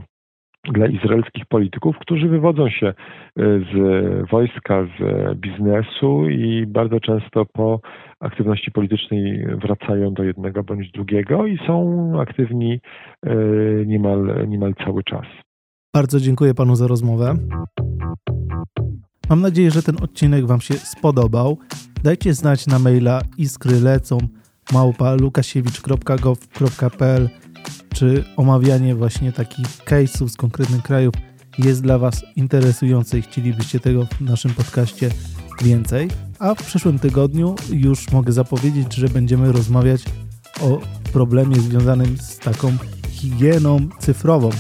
dla 0.64 0.86
izraelskich 0.86 1.46
polityków, 1.46 1.98
którzy 1.98 2.28
wywodzą 2.28 2.68
się 2.70 2.86
e, 2.86 2.94
z 3.36 4.30
wojska, 4.30 4.86
z 4.98 5.00
biznesu 5.38 6.28
i 6.28 6.66
bardzo 6.66 7.00
często 7.00 7.46
po 7.52 7.80
aktywności 8.20 8.70
politycznej 8.70 9.46
wracają 9.46 10.14
do 10.14 10.24
jednego 10.24 10.62
bądź 10.62 10.90
drugiego 10.90 11.46
i 11.46 11.58
są 11.66 12.12
aktywni 12.20 12.80
e, 13.26 13.34
niemal, 13.86 14.48
niemal 14.48 14.74
cały 14.84 15.02
czas. 15.04 15.26
Bardzo 15.94 16.20
dziękuję 16.20 16.54
panu 16.54 16.76
za 16.76 16.86
rozmowę. 16.86 17.36
Mam 19.28 19.40
nadzieję, 19.40 19.70
że 19.70 19.82
ten 19.82 19.96
odcinek 20.02 20.46
wam 20.46 20.60
się 20.60 20.74
spodobał. 20.74 21.58
Dajcie 22.02 22.34
znać 22.34 22.66
na 22.66 22.78
maila 22.78 23.22
iskrylecą 23.38 24.18
czy 27.94 28.24
omawianie 28.36 28.94
właśnie 28.94 29.32
takich 29.32 29.66
case'ów 29.66 30.28
z 30.28 30.36
konkretnych 30.36 30.82
krajów 30.82 31.14
jest 31.58 31.82
dla 31.82 31.98
Was 31.98 32.24
interesujące 32.36 33.18
i 33.18 33.22
chcielibyście 33.22 33.80
tego 33.80 34.06
w 34.06 34.20
naszym 34.20 34.54
podcaście 34.54 35.10
więcej. 35.62 36.08
A 36.38 36.54
w 36.54 36.62
przyszłym 36.62 36.98
tygodniu 36.98 37.54
już 37.70 38.10
mogę 38.12 38.32
zapowiedzieć, 38.32 38.94
że 38.94 39.08
będziemy 39.08 39.52
rozmawiać 39.52 40.04
o 40.60 40.80
problemie 41.12 41.56
związanym 41.56 42.18
z 42.18 42.38
taką 42.38 42.72
higieną 43.10 43.88
cyfrową. 43.98 44.50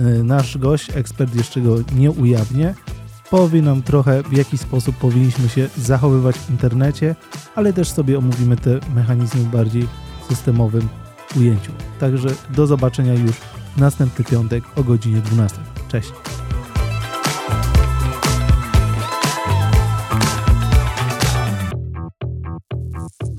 Y, 0.00 0.24
nasz 0.24 0.58
gość, 0.58 0.90
ekspert 0.96 1.34
jeszcze 1.34 1.60
go 1.60 1.76
nie 1.96 2.10
ujawnię, 2.10 2.74
powie 3.30 3.62
nam 3.62 3.82
trochę 3.82 4.22
w 4.22 4.32
jaki 4.32 4.58
sposób 4.58 4.96
powinniśmy 4.96 5.48
się 5.48 5.68
zachowywać 5.76 6.36
w 6.38 6.50
internecie, 6.50 7.16
ale 7.54 7.72
też 7.72 7.90
sobie 7.90 8.18
omówimy 8.18 8.56
te 8.56 8.80
mechanizmy 8.94 9.40
w 9.40 9.50
bardziej 9.50 9.86
systemowym 10.28 10.88
ujęciu. 11.36 11.72
Także 12.00 12.28
do 12.54 12.66
zobaczenia 12.66 13.14
już 13.14 13.36
następny 13.76 14.24
piątek 14.24 14.64
o 14.76 14.84
godzinie 14.84 15.20
12. 15.20 15.58
Cześć. 15.88 16.12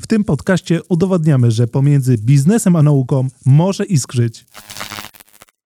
W 0.01 0.07
tym 0.07 0.24
podcaście 0.24 0.80
udowadniamy, 0.89 1.51
że 1.51 1.68
pomiędzy 1.68 2.18
biznesem 2.18 2.76
a 2.76 2.84
nauką 2.84 3.28
może 3.45 3.86
iskrzyć. 3.86 4.45